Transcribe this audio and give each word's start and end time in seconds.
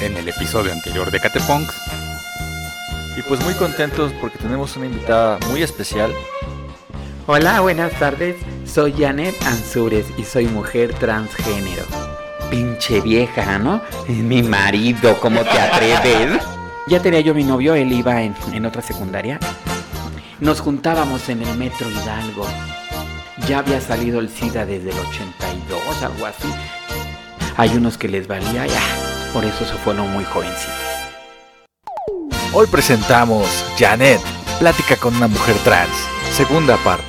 en 0.00 0.16
el 0.16 0.28
episodio 0.28 0.72
anterior 0.72 1.10
de 1.10 1.20
Catepunks. 1.20 1.74
Y 3.16 3.22
pues 3.22 3.42
muy 3.42 3.54
contentos 3.54 4.12
porque 4.20 4.38
tenemos 4.38 4.76
una 4.76 4.86
invitada 4.86 5.38
muy 5.48 5.62
especial. 5.62 6.12
Hola, 7.26 7.60
buenas 7.60 7.92
tardes. 7.98 8.36
Soy 8.64 8.92
Janet 8.92 9.34
Ansures 9.44 10.06
y 10.16 10.24
soy 10.24 10.46
mujer 10.46 10.94
transgénero. 10.94 11.84
Pinche 12.50 13.00
vieja, 13.00 13.58
¿no? 13.58 13.80
Mi 14.08 14.42
marido, 14.42 15.18
¿cómo 15.20 15.42
te 15.42 15.58
atreves? 15.58 16.42
Ya 16.88 17.02
tenía 17.02 17.18
yo 17.18 17.34
mi 17.34 17.42
novio, 17.42 17.74
él 17.74 17.92
iba 17.92 18.22
en, 18.22 18.32
en 18.52 18.64
otra 18.64 18.80
secundaria. 18.80 19.40
Nos 20.38 20.60
juntábamos 20.60 21.28
en 21.28 21.42
el 21.42 21.58
metro 21.58 21.90
Hidalgo. 21.90 22.46
Ya 23.48 23.58
había 23.58 23.80
salido 23.80 24.20
el 24.20 24.28
SIDA 24.28 24.64
desde 24.64 24.90
el 24.90 24.98
82, 25.00 26.02
algo 26.04 26.26
así. 26.26 26.46
Hay 27.56 27.70
unos 27.70 27.98
que 27.98 28.06
les 28.06 28.28
valía 28.28 28.68
ya, 28.68 28.82
por 29.36 29.44
eso 29.44 29.66
se 29.66 29.74
fueron 29.74 30.10
muy 30.12 30.24
jovencitos. 30.24 30.72
Hoy 32.54 32.66
presentamos 32.68 33.46
Janet, 33.78 34.18
plática 34.58 34.96
con 34.96 35.14
una 35.14 35.28
mujer 35.28 35.54
trans, 35.62 35.92
segunda 36.32 36.78
parte. 36.78 37.04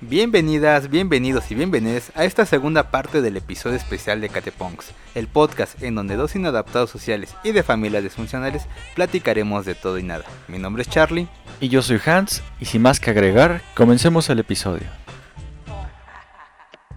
Bienvenidas, 0.00 0.88
bienvenidos 0.88 1.50
y 1.50 1.56
bienvenidas 1.56 2.12
a 2.14 2.24
esta 2.24 2.46
segunda 2.46 2.92
parte 2.92 3.20
del 3.20 3.36
episodio 3.36 3.74
especial 3.74 4.20
de 4.20 4.28
Catepunks, 4.28 4.92
el 5.16 5.26
podcast 5.26 5.82
en 5.82 5.96
donde 5.96 6.14
dos 6.14 6.36
inadaptados 6.36 6.90
sociales 6.90 7.34
y 7.42 7.50
de 7.50 7.64
familias 7.64 8.04
disfuncionales 8.04 8.68
platicaremos 8.94 9.66
de 9.66 9.74
todo 9.74 9.98
y 9.98 10.04
nada. 10.04 10.24
Mi 10.46 10.60
nombre 10.60 10.82
es 10.82 10.88
Charlie. 10.88 11.26
Y 11.58 11.68
yo 11.68 11.82
soy 11.82 12.00
Hans, 12.06 12.44
y 12.60 12.66
sin 12.66 12.82
más 12.82 13.00
que 13.00 13.10
agregar, 13.10 13.60
comencemos 13.74 14.30
el 14.30 14.38
episodio. 14.38 14.86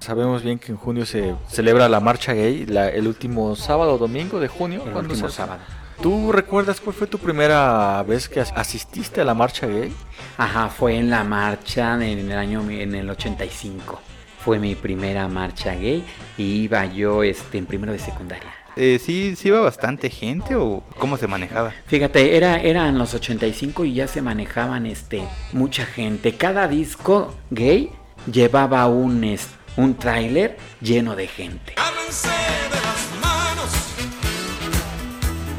Sabemos 0.02 0.42
bien 0.44 0.58
que 0.58 0.72
en 0.72 0.78
junio 0.80 1.06
se 1.06 1.36
celebra 1.48 1.88
la 1.88 2.00
marcha 2.00 2.34
gay, 2.34 2.66
la- 2.66 2.90
el 2.90 3.08
último 3.08 3.56
sábado 3.56 3.94
o 3.94 3.98
domingo 4.00 4.40
de 4.40 4.48
junio. 4.48 4.82
El 4.86 4.92
¿cuándo 4.92 5.12
último 5.14 5.30
se- 5.30 5.36
sábado. 5.38 5.62
¿Tú 6.02 6.32
recuerdas 6.32 6.82
cuál 6.82 6.96
fue 6.96 7.06
tu 7.06 7.20
primera 7.20 8.02
vez 8.02 8.28
que 8.28 8.40
as- 8.40 8.52
asististe 8.56 9.22
a 9.22 9.24
la 9.24 9.36
marcha 9.36 9.68
gay? 9.68 9.94
Ajá, 10.40 10.70
fue 10.70 10.98
en 10.98 11.12
la 11.12 11.24
marcha 11.24 11.94
en 12.04 12.32
el 12.32 12.32
año 12.32 12.68
en 12.72 12.96
el 12.96 13.08
85. 13.12 14.02
Fue 14.44 14.58
mi 14.58 14.74
primera 14.74 15.28
marcha 15.28 15.76
gay 15.76 16.04
y 16.36 16.64
iba 16.64 16.84
yo 16.88 17.22
este, 17.22 17.60
en 17.60 17.68
primero 17.68 17.92
de 17.92 18.00
secundaria. 18.00 18.52
Eh, 18.76 18.98
¿sí, 19.00 19.36
¿Sí 19.36 19.50
iba 19.50 19.60
bastante 19.60 20.10
gente 20.10 20.56
o 20.56 20.82
cómo 20.98 21.18
se 21.18 21.28
manejaba? 21.28 21.74
Fíjate, 21.86 22.36
era, 22.36 22.58
eran 22.60 22.98
los 22.98 23.14
85 23.14 23.86
y 23.86 23.94
ya 23.94 24.08
se 24.08 24.24
manejaban 24.24 24.88
este, 24.88 25.22
mucha 25.54 25.86
gente. 25.86 26.34
Cada 26.36 26.68
disco 26.68 27.36
gay 27.52 27.92
llevaba 28.32 28.88
un, 28.88 29.24
es- 29.26 29.50
un 29.78 29.96
tráiler 29.98 30.58
lleno 30.82 31.16
de 31.16 31.28
gente. 31.28 31.74
De 31.76 31.82
las 31.82 33.22
manos, 33.22 33.70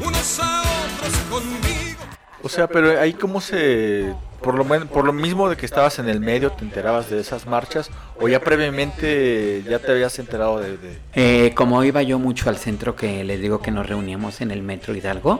unos 0.05 0.39
a 0.39 0.61
otros 0.61 1.13
conmigo. 1.29 1.99
O 2.43 2.49
sea, 2.49 2.67
pero 2.67 2.99
ahí 2.99 3.13
cómo 3.13 3.41
se... 3.41 4.13
Por 4.41 4.55
lo, 4.55 4.65
por 4.87 5.05
lo 5.05 5.13
mismo 5.13 5.49
de 5.49 5.55
que 5.55 5.65
estabas 5.65 5.99
en 5.99 6.09
el 6.09 6.19
medio, 6.19 6.51
te 6.51 6.65
enterabas 6.65 7.09
de 7.09 7.21
esas 7.21 7.45
marchas, 7.47 7.89
o 8.19 8.27
ya 8.27 8.41
previamente 8.41 9.63
ya 9.67 9.79
te 9.79 9.91
habías 9.93 10.19
enterado 10.19 10.59
de... 10.59 10.77
de- 10.77 10.97
Eh, 11.13 11.53
como 11.55 11.81
iba 11.85 12.01
yo 12.03 12.19
mucho 12.19 12.49
al 12.49 12.57
centro 12.57 12.93
que 12.97 13.23
les 13.23 13.39
digo 13.39 13.61
que 13.61 13.71
nos 13.71 13.87
reuníamos 13.87 14.41
en 14.41 14.51
el 14.51 14.61
Metro 14.61 14.93
Hidalgo, 14.93 15.39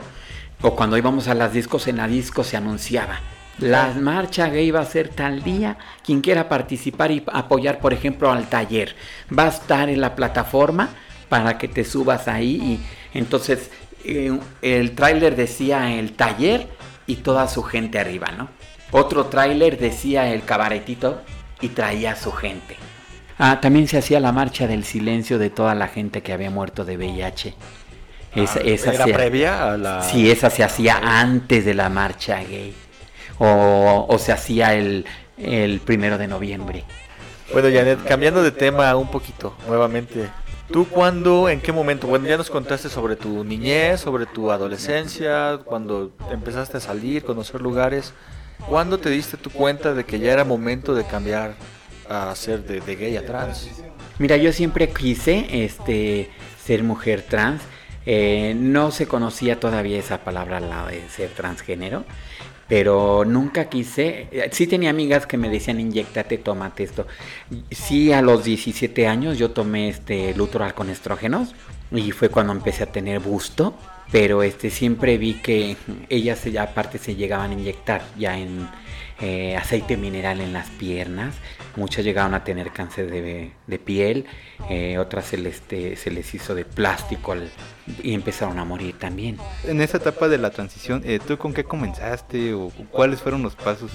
o 0.62 0.76
cuando 0.78 0.96
íbamos 0.98 1.28
a 1.28 1.34
las 1.34 1.52
discos, 1.52 1.88
en 1.88 1.98
la 1.98 2.08
disco 2.08 2.46
se 2.46 2.56
anunciaba. 2.56 3.20
La 3.60 3.92
marcha 3.94 4.48
gay 4.50 4.72
va 4.72 4.82
a 4.82 4.86
ser 4.86 5.10
tal 5.10 5.44
día, 5.44 5.78
quien 6.04 6.22
quiera 6.22 6.50
participar 6.50 7.12
y 7.12 7.24
apoyar, 7.32 7.80
por 7.80 7.94
ejemplo, 7.94 8.32
al 8.32 8.48
taller, 8.50 8.96
va 9.38 9.46
a 9.46 9.50
estar 9.50 9.90
en 9.90 10.02
la 10.02 10.16
plataforma 10.16 10.90
para 11.30 11.58
que 11.58 11.68
te 11.68 11.84
subas 11.84 12.28
ahí 12.28 12.56
y 13.14 13.18
entonces 13.18 13.70
eh, 14.06 14.38
el 14.62 14.92
tráiler 14.96 15.36
decía 15.36 15.94
el 15.94 16.14
taller 16.14 16.68
y 17.06 17.18
toda 17.18 17.48
su 17.48 17.64
gente 17.64 18.00
arriba, 18.00 18.32
¿no? 18.38 18.50
Otro 18.92 19.26
tráiler 19.28 19.78
decía 19.80 20.32
el 20.34 20.44
cabaretito 20.44 21.22
y 21.62 21.70
traía 21.70 22.12
a 22.12 22.16
su 22.16 22.32
gente. 22.32 22.76
Ah, 23.40 23.60
también 23.62 23.88
se 23.88 23.98
hacía 23.98 24.20
la 24.20 24.32
marcha 24.32 24.68
del 24.68 24.84
silencio 24.84 25.40
de 25.40 25.50
toda 25.50 25.74
la 25.76 25.88
gente 25.88 26.22
que 26.22 26.34
había 26.34 26.50
muerto 26.52 26.86
de 26.86 26.98
VIH. 26.98 27.54
Esa, 28.36 28.60
esa 28.62 28.94
¿Era 28.94 29.06
se- 29.06 29.14
previa 29.14 29.74
a 29.74 29.78
la...? 29.78 30.02
Sí, 30.04 30.30
esa 30.30 30.50
se 30.50 30.64
hacía 30.64 30.98
antes 31.04 31.66
de 31.66 31.74
la 31.74 31.90
marcha 31.90 32.38
gay. 32.44 32.74
O, 33.46 34.06
o 34.08 34.18
se 34.20 34.32
hacía 34.32 34.74
el, 34.74 35.06
el 35.38 35.82
primero 35.82 36.18
de 36.18 36.28
noviembre. 36.30 36.86
Bueno, 37.52 37.68
Janet, 37.74 38.02
cambiando 38.08 38.42
de 38.42 38.52
tema 38.52 38.96
un 38.96 39.12
poquito, 39.12 39.54
nuevamente. 39.68 40.30
¿Tú 40.72 40.88
cuándo, 40.88 41.50
en 41.50 41.60
qué 41.60 41.74
momento? 41.74 42.08
Bueno, 42.08 42.26
ya 42.26 42.38
nos 42.38 42.50
contaste 42.50 42.88
sobre 42.88 43.18
tu 43.18 43.44
niñez, 43.44 44.00
sobre 44.00 44.26
tu 44.26 44.50
adolescencia, 44.50 45.60
cuando 45.66 46.14
empezaste 46.32 46.78
a 46.78 46.80
salir, 46.80 47.26
conocer 47.26 47.60
lugares. 47.62 48.14
¿Cuándo 48.70 48.98
te 48.98 49.10
diste 49.10 49.36
tu 49.36 49.50
cuenta 49.50 49.94
de 49.94 50.06
que 50.06 50.20
ya 50.20 50.32
era 50.32 50.46
momento 50.46 50.96
de 50.96 51.04
cambiar 51.04 51.56
a 52.10 52.34
ser 52.36 52.64
de, 52.64 52.80
de 52.80 52.96
gay 52.96 53.18
a 53.18 53.26
trans? 53.26 53.70
Mira, 54.20 54.38
yo 54.38 54.54
siempre 54.54 54.90
quise 54.90 55.66
este, 55.66 56.32
ser 56.64 56.82
mujer 56.84 57.26
trans. 57.28 57.62
Eh, 58.06 58.54
no 58.58 58.92
se 58.92 59.06
conocía 59.06 59.60
todavía 59.60 60.00
esa 60.00 60.20
palabra, 60.24 60.60
la 60.60 60.88
de 60.88 61.08
ser 61.10 61.32
transgénero. 61.32 62.06
Pero 62.68 63.26
nunca 63.26 63.66
quise. 63.70 64.28
eh, 64.32 64.50
Sí 64.52 64.68
tenía 64.68 64.90
amigas 64.90 65.26
que 65.28 65.38
me 65.38 65.50
decían, 65.50 65.80
inyectate, 65.80 66.38
tómate 66.38 66.84
esto. 66.84 67.06
Sí, 67.72 68.12
a 68.14 68.22
los 68.22 68.44
17 68.44 69.08
años 69.08 69.38
yo 69.38 69.52
tomé 69.52 69.90
este 69.90 70.34
Lutoral 70.36 70.74
con 70.74 70.90
estrógenos. 70.90 71.54
Y 71.92 72.12
fue 72.12 72.30
cuando 72.30 72.54
empecé 72.54 72.84
a 72.84 72.92
tener 72.92 73.20
busto. 73.20 73.76
Pero 74.12 74.44
este 74.44 74.70
siempre 74.70 75.18
vi 75.18 75.36
que 75.36 75.76
ellas 76.10 76.40
se- 76.40 76.58
aparte 76.60 76.98
se 77.00 77.16
llegaban 77.16 77.52
a 77.52 77.54
inyectar 77.54 78.04
ya 78.18 78.38
en 78.38 78.68
eh, 79.22 79.56
aceite 79.58 79.98
mineral 79.98 80.42
en 80.42 80.54
las 80.54 80.70
piernas. 80.70 81.36
Muchas 81.76 82.06
llegaron 82.06 82.34
a 82.34 82.44
tener 82.44 82.72
cáncer 82.72 83.10
de, 83.10 83.52
de 83.66 83.80
piel, 83.80 84.26
eh, 84.70 84.98
otras 85.00 85.26
se 85.26 85.38
les, 85.38 85.62
se 85.68 86.12
les 86.12 86.34
hizo 86.36 86.54
de 86.56 86.66
plástico 86.66 87.32
al- 87.32 87.50
y 88.04 88.14
empezaron 88.14 88.60
a 88.60 88.66
morir 88.66 88.98
también. 89.00 89.38
En 89.68 89.82
esa 89.82 89.98
etapa 89.98 90.28
de 90.28 90.38
la 90.38 90.52
transición, 90.52 91.02
eh, 91.06 91.20
¿tú 91.26 91.38
con 91.38 91.54
qué 91.54 91.64
comenzaste 91.64 92.54
o 92.54 92.70
cuáles 92.92 93.22
fueron 93.22 93.42
los 93.42 93.56
pasos 93.56 93.92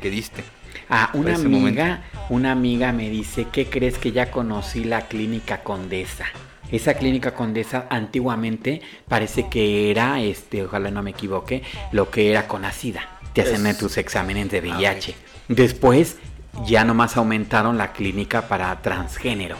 que 0.00 0.10
diste? 0.10 0.42
Ah, 0.88 1.10
una 1.12 1.34
amiga, 1.34 2.02
una 2.30 2.52
amiga 2.52 2.92
me 2.92 3.10
dice, 3.10 3.46
¿qué 3.52 3.66
crees 3.66 3.98
que 3.98 4.12
ya 4.12 4.30
conocí 4.30 4.84
la 4.84 5.02
clínica 5.02 5.62
Condesa? 5.62 6.26
Esa 6.70 6.94
clínica 6.94 7.34
Condesa 7.34 7.86
antiguamente 7.90 8.80
parece 9.08 9.48
que 9.48 9.90
era, 9.90 10.20
este, 10.20 10.64
ojalá 10.64 10.90
no 10.90 11.02
me 11.02 11.10
equivoque, 11.10 11.62
lo 11.92 12.10
que 12.10 12.30
era 12.30 12.46
con 12.46 12.64
ACIDA. 12.64 13.08
Te 13.44 13.50
hacen 13.54 13.66
Es- 13.66 13.78
tus 13.78 13.96
exámenes 13.98 14.50
de 14.50 14.60
VIH. 14.60 15.14
Después 15.48 16.16
ya 16.66 16.84
nomás 16.84 17.16
aumentaron 17.16 17.78
la 17.78 17.92
clínica 17.92 18.48
para 18.48 18.80
transgénero. 18.82 19.56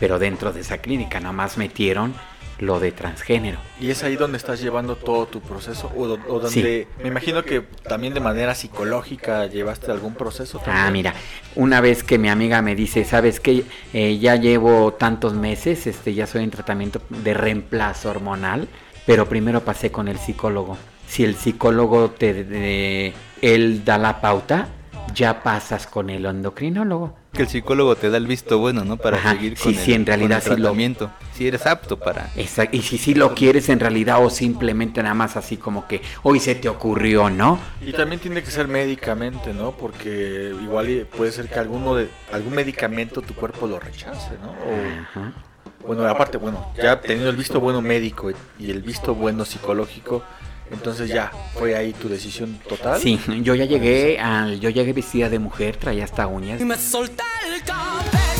Pero 0.00 0.18
dentro 0.18 0.52
de 0.52 0.60
esa 0.60 0.78
clínica 0.78 1.18
nomás 1.20 1.56
metieron 1.58 2.14
lo 2.60 2.80
de 2.80 2.90
transgénero. 2.90 3.58
¿Y 3.80 3.90
es 3.90 4.02
ahí 4.02 4.16
donde 4.16 4.36
estás 4.36 4.60
llevando 4.60 4.96
todo 4.96 5.26
tu 5.26 5.40
proceso? 5.40 5.92
¿O, 5.96 6.06
do- 6.08 6.18
o 6.28 6.40
donde, 6.40 6.88
me 7.00 7.08
imagino 7.08 7.44
que 7.44 7.60
también 7.60 8.14
de 8.14 8.20
manera 8.20 8.52
psicológica 8.56 9.46
llevaste 9.46 9.92
algún 9.92 10.14
proceso? 10.14 10.58
Ah, 10.62 10.64
también? 10.64 10.92
mira, 10.92 11.14
una 11.54 11.80
vez 11.80 12.02
que 12.02 12.18
mi 12.18 12.28
amiga 12.28 12.60
me 12.62 12.74
dice, 12.74 13.04
¿sabes 13.04 13.38
qué? 13.38 13.62
Eh, 13.92 14.18
ya 14.18 14.34
llevo 14.34 14.92
tantos 14.94 15.34
meses, 15.34 15.86
este, 15.86 16.14
ya 16.14 16.26
soy 16.26 16.42
en 16.42 16.50
tratamiento 16.50 17.00
de 17.10 17.32
reemplazo 17.34 18.10
hormonal, 18.10 18.68
pero 19.08 19.26
primero 19.26 19.62
pasé 19.64 19.90
con 19.90 20.06
el 20.06 20.18
psicólogo. 20.18 20.76
Si 21.08 21.24
el 21.24 21.34
psicólogo 21.34 22.10
te, 22.10 22.44
de- 22.44 23.14
él 23.40 23.82
da 23.82 23.96
la 23.96 24.20
pauta, 24.20 24.68
ya 25.14 25.42
pasas 25.42 25.86
con 25.86 26.10
el 26.10 26.26
endocrinólogo. 26.26 27.16
Que 27.32 27.42
el 27.42 27.48
psicólogo 27.48 27.96
te 27.96 28.10
da 28.10 28.18
el 28.18 28.26
visto 28.26 28.58
bueno, 28.58 28.84
¿no? 28.84 28.98
Para 28.98 29.16
Ajá, 29.16 29.30
seguir 29.32 29.56
sí, 29.56 29.62
con, 29.64 29.74
sí, 29.74 29.92
el, 29.92 30.00
en 30.00 30.06
realidad 30.06 30.28
con 30.28 30.36
el 30.36 30.42
sí 30.42 30.48
lo- 30.50 30.56
tratamiento. 30.68 31.10
Si 31.32 31.46
eres 31.48 31.64
apto 31.66 31.98
para... 31.98 32.30
Esa- 32.36 32.68
y 32.70 32.82
si 32.82 32.98
sí 32.98 33.14
lo 33.14 33.34
quieres 33.34 33.70
en 33.70 33.80
realidad 33.80 34.22
o 34.22 34.28
simplemente 34.28 35.02
nada 35.02 35.14
más 35.14 35.38
así 35.38 35.56
como 35.56 35.86
que 35.88 36.02
hoy 36.22 36.38
se 36.38 36.54
te 36.54 36.68
ocurrió, 36.68 37.30
¿no? 37.30 37.58
Y 37.80 37.92
también 37.92 38.20
tiene 38.20 38.42
que 38.42 38.50
ser 38.50 38.68
médicamente, 38.68 39.54
¿no? 39.54 39.70
Porque 39.72 40.52
igual 40.62 41.06
puede 41.16 41.32
ser 41.32 41.48
que 41.48 41.58
alguno 41.58 41.94
de 41.94 42.08
algún 42.30 42.54
medicamento 42.54 43.22
tu 43.22 43.32
cuerpo 43.34 43.66
lo 43.66 43.80
rechace, 43.80 44.32
¿no? 44.42 44.50
O. 44.50 45.47
bueno, 45.86 46.06
aparte, 46.06 46.38
bueno, 46.38 46.72
ya 46.76 47.00
teniendo 47.00 47.30
el 47.30 47.36
visto 47.36 47.60
bueno 47.60 47.80
médico 47.80 48.30
y 48.58 48.70
el 48.70 48.82
visto 48.82 49.14
bueno 49.14 49.44
psicológico, 49.44 50.22
entonces 50.70 51.08
ya 51.08 51.32
fue 51.54 51.76
ahí 51.76 51.92
tu 51.92 52.08
decisión 52.08 52.58
total. 52.68 53.00
Sí, 53.00 53.20
yo 53.42 53.54
ya 53.54 53.64
llegué 53.64 54.18
al, 54.18 54.60
yo 54.60 54.70
llegué 54.70 54.92
vestida 54.92 55.28
de 55.28 55.38
mujer, 55.38 55.76
traía 55.76 56.04
hasta 56.04 56.26
uñas. 56.26 56.60
Y 56.60 56.64
me 56.64 56.76
solté 56.76 57.22
el 57.52 57.62
cabello, 57.62 58.37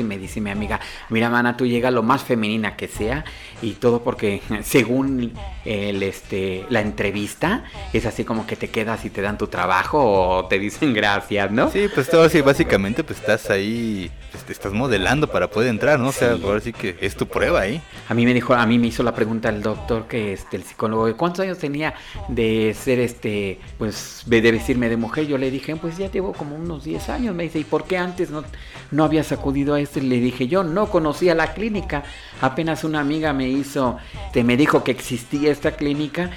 Y 0.00 0.04
me 0.04 0.18
dice 0.18 0.40
mi 0.40 0.50
amiga, 0.50 0.80
mira, 1.08 1.30
mana, 1.30 1.56
tú 1.56 1.66
llega 1.66 1.90
lo 1.90 2.02
más 2.02 2.22
femenina 2.22 2.76
que 2.76 2.88
sea 2.88 3.24
y 3.62 3.72
todo 3.72 4.02
porque 4.02 4.42
según 4.62 5.32
el, 5.64 6.02
este, 6.02 6.64
la 6.70 6.80
entrevista 6.80 7.64
es 7.92 8.06
así 8.06 8.24
como 8.24 8.46
que 8.46 8.56
te 8.56 8.68
quedas 8.68 9.04
y 9.04 9.10
te 9.10 9.22
dan 9.22 9.38
tu 9.38 9.46
trabajo 9.48 9.98
o 10.02 10.46
te 10.46 10.58
dicen 10.58 10.92
gracias, 10.94 11.50
¿no? 11.50 11.70
Sí, 11.70 11.86
pues 11.94 12.08
todo 12.08 12.24
así, 12.24 12.40
básicamente 12.40 13.04
pues 13.04 13.18
estás 13.20 13.50
ahí, 13.50 14.10
pues, 14.30 14.44
te 14.44 14.52
estás 14.52 14.72
modelando 14.72 15.30
para 15.30 15.50
poder 15.50 15.68
entrar, 15.70 15.98
¿no? 15.98 16.08
O 16.08 16.12
sea, 16.12 16.36
Sí. 16.36 16.42
ahora 16.44 16.60
sí 16.60 16.72
que 16.72 16.96
es 17.00 17.16
tu 17.16 17.26
prueba 17.26 17.60
ahí. 17.60 17.80
A 18.08 18.14
mí 18.14 18.24
me 18.24 18.32
dijo, 18.32 18.54
a 18.54 18.64
mí 18.66 18.78
me 18.78 18.86
hizo 18.86 19.02
la 19.02 19.14
pregunta 19.14 19.48
el 19.48 19.62
doctor, 19.62 20.06
que 20.06 20.32
este, 20.32 20.56
el 20.56 20.62
psicólogo, 20.62 21.14
¿cuántos 21.16 21.40
años 21.40 21.58
tenía 21.58 21.94
de 22.28 22.74
ser 22.78 23.00
este, 23.00 23.58
pues, 23.78 24.22
de, 24.26 24.40
decirme 24.40 24.88
de 24.88 24.96
mujer? 24.96 25.26
Yo 25.26 25.36
le 25.38 25.50
dije, 25.50 25.74
pues 25.76 25.98
ya 25.98 26.10
llevo 26.10 26.32
como 26.32 26.54
unos 26.56 26.84
10 26.84 27.08
años. 27.08 27.34
Me 27.34 27.42
dice, 27.44 27.58
¿y 27.58 27.64
por 27.64 27.84
qué 27.84 27.98
antes 27.98 28.30
no, 28.30 28.44
no 28.90 29.04
habías 29.04 29.32
acudido 29.32 29.74
a 29.74 29.80
esto? 29.80 29.89
Y 29.96 30.02
le 30.02 30.20
dije, 30.20 30.46
yo 30.46 30.62
no 30.62 30.90
conocía 30.90 31.34
la 31.34 31.52
clínica. 31.52 32.04
Apenas 32.40 32.84
una 32.84 33.00
amiga 33.00 33.32
me 33.32 33.48
hizo, 33.48 33.98
te 34.32 34.44
me 34.44 34.56
dijo 34.56 34.84
que 34.84 34.92
existía 34.92 35.50
esta 35.50 35.72
clínica. 35.72 36.30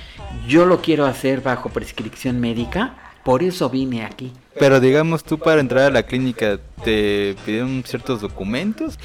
Yo 0.47 0.65
lo 0.65 0.81
quiero 0.81 1.05
hacer 1.05 1.41
bajo 1.41 1.69
prescripción 1.69 2.39
médica. 2.39 2.95
Por 3.23 3.41
eso 3.41 3.69
vine 3.69 4.03
aquí. 4.03 4.33
Pero 4.59 4.81
digamos, 4.81 5.23
tú 5.23 5.39
para 5.39 5.61
entrar 5.61 5.85
a 5.85 5.89
la 5.89 6.03
clínica, 6.03 6.59
¿te 6.83 7.35
pidieron 7.45 7.83
ciertos 7.85 8.19
documentos? 8.19 8.99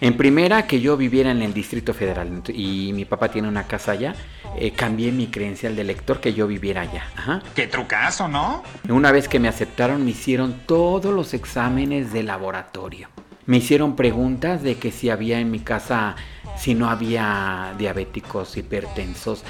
En 0.00 0.16
primera, 0.16 0.66
que 0.66 0.80
yo 0.80 0.96
viviera 0.96 1.30
en 1.30 1.40
el 1.40 1.54
Distrito 1.54 1.94
Federal 1.94 2.42
y 2.48 2.92
mi 2.92 3.04
papá 3.04 3.30
tiene 3.30 3.48
una 3.48 3.68
casa 3.68 3.92
allá, 3.92 4.14
eh, 4.58 4.72
cambié 4.72 5.12
mi 5.12 5.28
credencial 5.28 5.76
de 5.76 5.84
lector 5.84 6.20
que 6.20 6.34
yo 6.34 6.48
viviera 6.48 6.82
allá. 6.82 7.04
Ajá. 7.16 7.42
Qué 7.54 7.68
trucazo, 7.68 8.26
¿no? 8.26 8.64
Una 8.88 9.12
vez 9.12 9.28
que 9.28 9.38
me 9.38 9.48
aceptaron, 9.48 10.04
me 10.04 10.10
hicieron 10.10 10.62
todos 10.66 11.14
los 11.14 11.32
exámenes 11.32 12.12
de 12.12 12.24
laboratorio. 12.24 13.08
Me 13.46 13.56
hicieron 13.56 13.96
preguntas 13.96 14.62
de 14.62 14.76
que 14.76 14.90
si 14.92 15.10
había 15.10 15.40
en 15.40 15.50
mi 15.50 15.60
casa, 15.60 16.14
si 16.56 16.74
no 16.74 16.88
había 16.90 17.74
diabéticos, 17.78 18.56
hipertensos, 18.56 19.42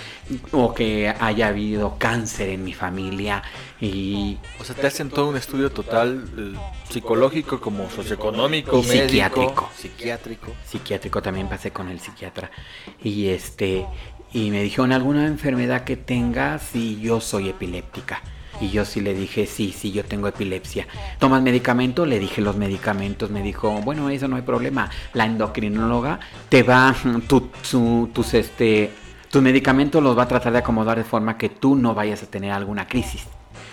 o 0.52 0.72
que 0.72 1.08
haya 1.08 1.48
habido 1.48 1.96
cáncer 1.98 2.48
en 2.50 2.64
mi 2.64 2.72
familia. 2.72 3.42
Y 3.81 4.38
O 4.58 4.64
sea, 4.64 4.75
te 4.76 4.87
hacen 4.87 5.10
todo 5.10 5.28
un 5.28 5.37
estudio 5.37 5.70
total 5.70 6.25
eh, 6.38 6.54
psicológico, 6.88 7.60
como 7.60 7.90
socioeconómico, 7.90 8.78
Y 8.78 8.82
médico, 8.87 9.02
psiquiátrico. 9.08 9.70
psiquiátrico. 9.76 10.52
psiquiátrico 10.64 11.20
también 11.22 11.48
pasé 11.48 11.72
con 11.72 11.88
el 11.88 12.00
psiquiatra. 12.00 12.50
Y 13.02 13.28
este, 13.28 13.84
y 14.32 14.50
me 14.50 14.62
dijeron 14.62 14.93
alguna 14.93 15.26
enfermedad 15.26 15.84
que 15.84 15.96
tengas 15.96 16.75
y 16.75 17.00
yo 17.00 17.20
soy 17.20 17.48
epiléptica. 17.48 18.22
Y 18.60 18.68
yo 18.70 18.84
sí 18.84 19.00
le 19.00 19.14
dije, 19.14 19.46
sí, 19.46 19.74
sí, 19.76 19.90
yo 19.90 20.04
tengo 20.04 20.28
epilepsia. 20.28 20.86
¿Tomas 21.18 21.42
medicamento? 21.42 22.04
Le 22.04 22.18
dije 22.18 22.40
los 22.40 22.56
medicamentos. 22.56 23.30
Me 23.30 23.42
dijo, 23.42 23.70
bueno, 23.82 24.10
eso 24.10 24.28
no 24.28 24.36
hay 24.36 24.42
problema. 24.42 24.90
La 25.14 25.24
endocrinóloga 25.24 26.20
te 26.48 26.62
va, 26.62 26.94
tus, 27.26 28.34
este, 28.34 28.90
tus 29.30 29.42
medicamentos 29.42 30.02
los 30.02 30.16
va 30.16 30.24
a 30.24 30.28
tratar 30.28 30.52
de 30.52 30.58
acomodar 30.58 30.98
de 30.98 31.04
forma 31.04 31.38
que 31.38 31.48
tú 31.48 31.74
no 31.74 31.94
vayas 31.94 32.22
a 32.22 32.26
tener 32.26 32.52
alguna 32.52 32.86
crisis. 32.86 33.26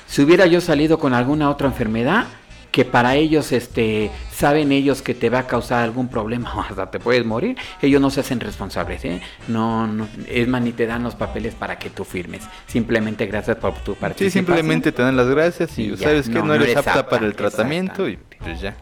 Si 0.07 0.21
hubiera 0.21 0.45
yo 0.45 0.61
salido 0.61 0.99
con 0.99 1.13
alguna 1.13 1.49
otra 1.49 1.67
enfermedad, 1.67 2.25
que 2.71 2.85
para 2.85 3.15
ellos 3.15 3.51
este 3.51 4.11
saben 4.31 4.71
ellos 4.71 5.01
que 5.01 5.13
te 5.13 5.29
va 5.29 5.39
a 5.39 5.47
causar 5.47 5.83
algún 5.83 6.07
problema 6.09 6.53
o 6.57 6.61
hasta 6.61 6.91
te 6.91 6.99
puedes 6.99 7.25
morir, 7.25 7.57
ellos 7.81 8.01
no 8.01 8.09
se 8.09 8.19
hacen 8.19 8.39
responsables, 8.39 9.03
¿eh? 9.05 9.21
No, 9.47 9.87
no, 9.87 10.07
es 10.27 10.47
más, 10.47 10.61
ni 10.61 10.71
te 10.73 10.85
dan 10.85 11.03
los 11.03 11.15
papeles 11.15 11.55
para 11.55 11.79
que 11.79 11.89
tú 11.89 12.03
firmes. 12.03 12.43
Simplemente 12.67 13.25
gracias 13.25 13.57
por 13.57 13.73
tu 13.79 13.93
Sí, 13.93 13.99
participación. 13.99 14.45
simplemente 14.45 14.91
te 14.91 15.01
dan 15.01 15.15
las 15.17 15.27
gracias 15.27 15.77
y 15.79 15.83
Y 15.83 15.95
ya, 15.95 16.09
sabes 16.09 16.27
que 16.29 16.35
no, 16.35 16.41
no, 16.41 16.45
no 16.47 16.53
eres 16.55 16.67
eres 16.69 16.77
apta 16.77 16.99
apta, 16.99 17.09
para 17.09 17.25
el 17.25 17.35
tratamiento 17.35 18.07
y 18.07 18.17
pues 18.39 18.61
ya. 18.61 18.75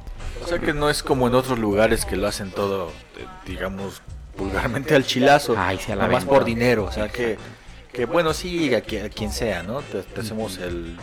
O 0.43 0.47
sea 0.47 0.59
que 0.59 0.73
no 0.73 0.89
es 0.89 1.01
como 1.01 1.27
en 1.27 1.35
otros 1.35 1.57
lugares 1.57 2.05
que 2.05 2.15
lo 2.17 2.27
hacen 2.27 2.51
todo, 2.51 2.89
eh, 3.17 3.25
digamos, 3.47 4.01
vulgarmente 4.37 4.93
al 4.95 5.05
chilazo. 5.05 5.55
Ay, 5.57 5.79
sí, 5.83 5.91
a 5.91 5.95
la 5.95 6.03
nada 6.03 6.13
más 6.13 6.25
por 6.25 6.43
dinero. 6.43 6.83
O 6.85 6.91
sea 6.91 7.07
que, 7.09 7.37
que 7.93 8.05
bueno, 8.05 8.33
sí, 8.33 8.73
a 8.75 8.81
quien, 8.81 9.05
a 9.05 9.09
quien 9.09 9.31
sea, 9.31 9.63
¿no? 9.63 9.81
Te, 9.81 10.03
te 10.03 10.21
hacemos 10.21 10.57
el, 10.57 10.97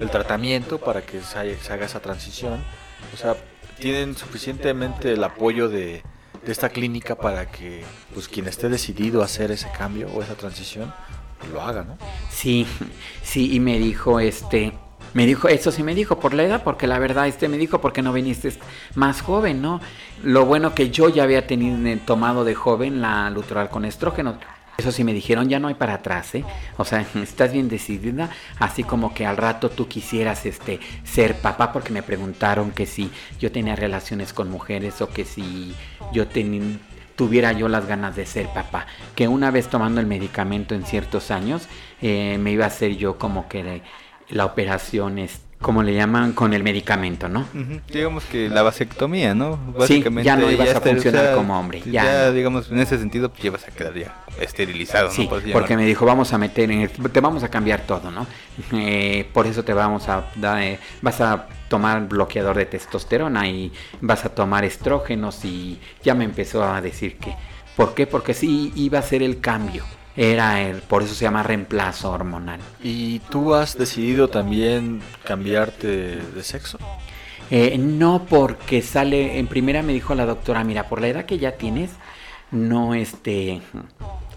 el 0.00 0.10
tratamiento 0.10 0.78
para 0.78 1.02
que 1.02 1.20
se, 1.20 1.38
haya- 1.38 1.56
haga 1.70 1.86
esa 1.86 2.00
transición. 2.00 2.62
O 3.14 3.16
sea, 3.16 3.36
tienen 3.78 4.16
suficientemente 4.16 5.12
el 5.12 5.22
apoyo 5.24 5.68
de, 5.68 6.02
de 6.44 6.52
esta 6.52 6.68
clínica 6.68 7.14
para 7.16 7.50
que 7.50 7.84
pues 8.14 8.28
quien 8.28 8.46
esté 8.48 8.68
decidido 8.68 9.22
a 9.22 9.26
hacer 9.26 9.50
ese 9.50 9.70
cambio 9.76 10.08
o 10.14 10.22
esa 10.22 10.34
transición 10.34 10.92
lo 11.52 11.62
haga, 11.62 11.84
¿no? 11.84 11.96
Sí, 12.30 12.66
sí, 13.22 13.54
y 13.54 13.60
me 13.60 13.78
dijo, 13.78 14.18
este, 14.18 14.72
me 15.14 15.24
dijo, 15.26 15.46
eso 15.48 15.70
sí 15.70 15.84
me 15.84 15.94
dijo 15.94 16.18
por 16.18 16.34
la 16.34 16.42
edad, 16.42 16.62
porque 16.64 16.88
la 16.88 16.98
verdad, 16.98 17.28
este 17.28 17.48
me 17.48 17.56
dijo, 17.58 17.80
porque 17.80 18.02
no 18.02 18.12
viniste 18.12 18.52
más 18.96 19.20
joven, 19.22 19.62
¿no? 19.62 19.80
Lo 20.24 20.44
bueno 20.46 20.74
que 20.74 20.90
yo 20.90 21.08
ya 21.08 21.22
había 21.22 21.46
tenido 21.46 21.78
tomado 22.04 22.44
de 22.44 22.56
joven 22.56 23.00
la 23.00 23.30
luteral 23.30 23.70
con 23.70 23.84
estrógeno. 23.84 24.38
Eso 24.78 24.92
sí 24.92 25.02
me 25.02 25.12
dijeron, 25.12 25.48
ya 25.48 25.58
no 25.58 25.66
hay 25.66 25.74
para 25.74 25.94
atrás, 25.94 26.36
¿eh? 26.36 26.44
O 26.76 26.84
sea, 26.84 27.00
estás 27.16 27.52
bien 27.52 27.68
decidida, 27.68 28.30
así 28.60 28.84
como 28.84 29.12
que 29.12 29.26
al 29.26 29.36
rato 29.36 29.70
tú 29.70 29.88
quisieras 29.88 30.46
este 30.46 30.78
ser 31.02 31.34
papá, 31.40 31.72
porque 31.72 31.92
me 31.92 32.04
preguntaron 32.04 32.70
que 32.70 32.86
si 32.86 33.10
yo 33.40 33.50
tenía 33.50 33.74
relaciones 33.74 34.32
con 34.32 34.48
mujeres 34.48 35.02
o 35.02 35.10
que 35.10 35.24
si 35.24 35.74
yo 36.12 36.28
tuviera 37.16 37.50
yo 37.50 37.68
las 37.68 37.86
ganas 37.88 38.14
de 38.14 38.24
ser 38.24 38.46
papá. 38.50 38.86
Que 39.16 39.26
una 39.26 39.50
vez 39.50 39.66
tomando 39.66 40.00
el 40.00 40.06
medicamento 40.06 40.76
en 40.76 40.84
ciertos 40.84 41.32
años, 41.32 41.66
eh, 42.00 42.38
me 42.38 42.52
iba 42.52 42.64
a 42.64 42.68
hacer 42.68 42.96
yo 42.96 43.18
como 43.18 43.48
que 43.48 43.82
la 44.28 44.44
operación 44.44 45.18
es 45.18 45.40
como 45.60 45.82
le 45.82 45.92
llaman 45.94 46.32
con 46.32 46.54
el 46.54 46.62
medicamento, 46.62 47.28
¿no? 47.28 47.40
Ujú, 47.40 47.80
Digamos 47.92 48.24
que 48.24 48.48
la 48.48 48.62
vasectomía, 48.62 49.34
¿no? 49.34 49.58
Sí, 49.86 50.04
ya 50.22 50.36
no 50.36 50.50
ibas 50.50 50.74
a 50.74 50.80
funcionar 50.80 51.34
como 51.34 51.58
hombre, 51.58 51.82
Ya, 51.84 52.04
ya. 52.04 52.30
digamos, 52.32 52.70
en 52.70 52.78
ese 52.78 52.96
sentido, 52.98 53.28
pues 53.30 53.42
ya 53.42 53.50
vas 53.50 53.66
a 53.66 53.70
quedar 53.72 53.94
ya 53.94 54.14
esterilizado, 54.40 55.10
Sí, 55.10 55.24
¿no? 55.24 55.30
Por 55.30 55.38
así 55.40 55.50
porque 55.52 55.76
me 55.76 55.84
dijo, 55.84 56.06
vamos 56.06 56.32
a 56.32 56.38
meter 56.38 56.70
en 56.70 56.82
el- 56.82 56.90
te 56.90 57.20
vamos 57.20 57.42
a 57.42 57.48
cambiar 57.48 57.80
todo, 57.82 58.10
¿no? 58.10 58.26
Eh, 58.72 59.28
por 59.32 59.46
eso 59.46 59.64
te 59.64 59.72
vamos 59.72 60.08
a 60.08 60.30
dar, 60.36 60.62
eh, 60.62 60.78
vas 61.02 61.20
a 61.20 61.46
tomar 61.68 62.06
bloqueador 62.08 62.56
de 62.56 62.66
testosterona 62.66 63.48
y 63.48 63.72
vas 64.00 64.24
a 64.24 64.28
tomar 64.28 64.64
estrógenos 64.64 65.44
y 65.44 65.78
ya 66.04 66.14
me 66.14 66.24
empezó 66.24 66.62
a 66.64 66.80
decir 66.80 67.16
que, 67.16 67.34
¿por 67.76 67.94
qué? 67.94 68.06
Porque 68.06 68.32
sí 68.32 68.72
iba 68.76 69.00
a 69.00 69.02
ser 69.02 69.22
el 69.24 69.40
cambio, 69.40 69.84
era 70.20 70.62
el, 70.62 70.78
por 70.78 71.04
eso 71.04 71.14
se 71.14 71.24
llama 71.24 71.44
reemplazo 71.44 72.10
hormonal. 72.10 72.58
¿Y 72.82 73.20
tú 73.30 73.54
has 73.54 73.78
decidido 73.78 74.28
también 74.28 75.00
cambiarte 75.24 75.86
de 76.16 76.42
sexo? 76.42 76.76
Eh, 77.52 77.78
no 77.78 78.26
porque 78.28 78.82
sale, 78.82 79.38
en 79.38 79.46
primera 79.46 79.80
me 79.82 79.92
dijo 79.92 80.16
la 80.16 80.26
doctora, 80.26 80.64
mira, 80.64 80.88
por 80.88 81.00
la 81.00 81.06
edad 81.06 81.24
que 81.24 81.38
ya 81.38 81.52
tienes, 81.52 81.92
no 82.50 82.94
este, 82.94 83.62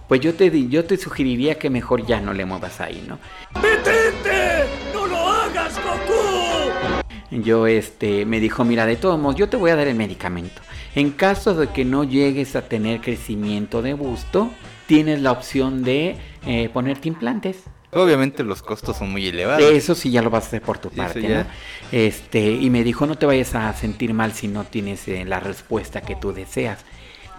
pues 0.08 0.22
yo 0.22 0.36
te, 0.36 0.52
di- 0.52 0.70
yo 0.70 0.86
te 0.86 0.98
sugeriría 0.98 1.58
que 1.58 1.72
mejor 1.72 2.06
ya 2.06 2.22
no 2.22 2.32
le 2.32 2.46
muevas 2.46 2.80
ahí, 2.80 3.04
¿no? 3.08 3.18
¡Detente! 3.60 4.66
¡No 4.94 5.08
lo 5.08 5.18
hagas, 5.18 5.76
Goku! 5.84 7.42
Yo 7.44 7.66
este, 7.66 8.26
me 8.26 8.40
dijo, 8.40 8.64
mira, 8.64 8.86
de 8.86 8.98
todos 8.98 9.20
modos, 9.20 9.36
yo 9.38 9.50
te 9.50 9.58
voy 9.58 9.72
a 9.72 9.76
dar 9.76 9.88
el 9.88 9.96
medicamento. 9.96 10.62
En 10.94 11.10
caso 11.12 11.56
de 11.56 11.68
que 11.70 11.86
no 11.86 12.04
llegues 12.04 12.56
a 12.56 12.62
tener 12.62 13.02
crecimiento 13.02 13.82
de 13.82 13.94
busto, 13.94 14.52
tienes 14.88 15.22
la 15.22 15.32
opción 15.32 15.84
de 15.84 16.18
eh, 16.46 16.70
ponerte 16.74 17.08
implantes. 17.08 17.64
Obviamente 17.94 18.44
los 18.44 18.62
costos 18.62 18.98
son 18.98 19.12
muy 19.12 19.28
elevados. 19.28 19.70
Eso 19.72 19.96
sí 19.96 20.12
ya 20.12 20.22
lo 20.22 20.30
vas 20.30 20.46
a 20.46 20.48
hacer 20.48 20.62
por 20.62 20.78
tu 20.78 20.90
Sí, 20.90 20.96
parte. 20.96 21.46
Este, 21.92 22.52
y 22.52 22.70
me 22.70 22.84
dijo, 22.84 23.06
no 23.06 23.18
te 23.18 23.26
vayas 23.26 23.54
a 23.56 23.74
sentir 23.74 24.14
mal 24.14 24.32
si 24.32 24.48
no 24.48 24.64
tienes 24.64 25.08
eh, 25.10 25.26
la 25.26 25.40
respuesta 25.42 26.02
que 26.02 26.16
tú 26.16 26.32
deseas. 26.32 26.80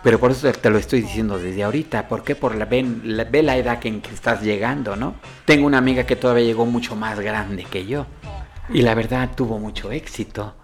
Pero 0.02 0.18
por 0.18 0.32
eso 0.32 0.50
te 0.52 0.68
lo 0.68 0.78
estoy 0.78 1.00
diciendo 1.00 1.38
desde 1.38 1.62
ahorita. 1.62 2.08
¿Por 2.08 2.22
qué? 2.24 2.34
Por 2.34 2.56
la, 2.56 2.64
ven- 2.66 3.00
la- 3.04 3.24
ve 3.24 3.42
la 3.42 3.56
edad 3.56 3.78
que, 3.78 3.88
en 3.88 4.00
que 4.02 4.12
estás 4.12 4.42
llegando, 4.42 4.94
¿no? 4.96 5.14
Tengo 5.46 5.66
una 5.66 5.78
amiga 5.78 6.04
que 6.04 6.16
todavía 6.16 6.44
llegó 6.44 6.66
mucho 6.66 6.96
más 6.96 7.18
grande 7.20 7.64
que 7.64 7.86
yo. 7.86 8.06
Y 8.74 8.82
la 8.82 8.94
verdad 8.94 9.30
tuvo 9.34 9.58
mucho 9.58 9.90
éxito. 9.92 10.54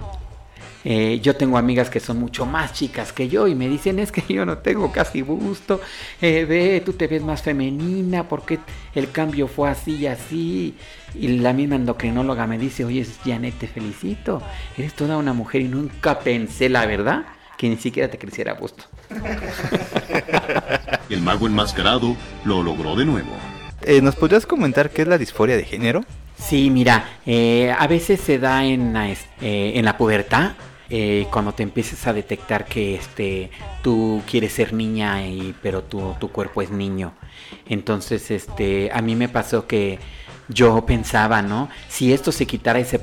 Eh, 0.85 1.21
yo 1.21 1.37
tengo 1.37 1.59
amigas 1.59 1.91
que 1.91 2.01
son 2.01 2.19
mucho 2.19 2.47
más 2.47 2.73
chicas 2.73 3.13
que 3.13 3.29
yo 3.29 3.49
y 3.49 3.55
me 3.55 3.69
dicen 3.69 3.99
es 3.99 4.13
que 4.13 4.23
yo 4.33 4.47
no 4.47 4.59
tengo 4.59 4.93
casi 4.93 5.23
busto. 5.23 5.81
Eh, 6.21 6.47
ve, 6.49 6.83
tú 6.85 6.93
te 6.93 7.07
ves 7.07 7.23
más 7.23 7.43
femenina 7.43 8.29
porque 8.29 8.59
el 8.95 9.11
cambio 9.11 9.49
fue 9.49 9.71
así 9.71 9.97
y 9.97 10.07
así. 10.07 10.75
Y 11.15 11.29
la 11.39 11.53
misma 11.53 11.77
endocrinóloga 11.77 12.47
me 12.47 12.59
dice, 12.59 12.85
oye, 12.85 13.07
Janet, 13.25 13.59
te 13.59 13.67
felicito. 13.67 14.43
Eres 14.77 14.95
toda 14.95 15.17
una 15.17 15.33
mujer 15.33 15.63
y 15.63 15.69
nunca 15.69 16.21
pensé, 16.21 16.69
la 16.69 16.87
verdad, 16.87 17.25
que 17.57 17.69
ni 17.69 17.77
siquiera 17.77 18.11
te 18.11 18.19
creciera 18.19 18.55
busto. 18.55 18.85
El 21.11 21.23
mago 21.23 21.47
enmascarado 21.47 22.15
lo 22.45 22.63
logró 22.63 22.95
de 22.95 23.05
nuevo. 23.05 23.33
Eh, 23.83 24.03
¿Nos 24.03 24.17
podrías 24.17 24.45
comentar 24.45 24.91
qué 24.91 25.03
es 25.03 25.09
la 25.09 25.19
disforia 25.19 25.57
de 25.57 25.65
género? 25.65 26.05
Sí, 26.39 26.71
mira, 26.71 27.05
eh, 27.27 27.75
a 27.77 27.87
veces 27.87 28.21
se 28.21 28.39
da 28.39 28.65
en 28.65 28.93
la, 28.93 29.09
eh, 29.11 29.17
en 29.41 29.85
la 29.85 29.97
pubertad, 29.99 30.53
eh, 30.89 31.27
cuando 31.31 31.53
te 31.53 31.63
empiezas 31.63 32.07
a 32.07 32.13
detectar 32.13 32.65
que 32.65 32.95
este, 32.95 33.51
tú 33.83 34.23
quieres 34.29 34.53
ser 34.53 34.73
niña, 34.73 35.27
y, 35.27 35.55
pero 35.63 35.83
tu, 35.83 36.15
tu 36.19 36.31
cuerpo 36.31 36.63
es 36.63 36.71
niño. 36.71 37.13
Entonces, 37.69 38.31
este, 38.31 38.91
a 38.93 39.03
mí 39.03 39.15
me 39.15 39.29
pasó 39.29 39.67
que 39.67 39.99
yo 40.49 40.87
pensaba, 40.87 41.43
¿no? 41.43 41.69
Si 41.89 42.13
esto 42.13 42.33
se 42.33 42.47
quitara 42.47 42.81
y 42.81 42.85
se, 42.85 42.99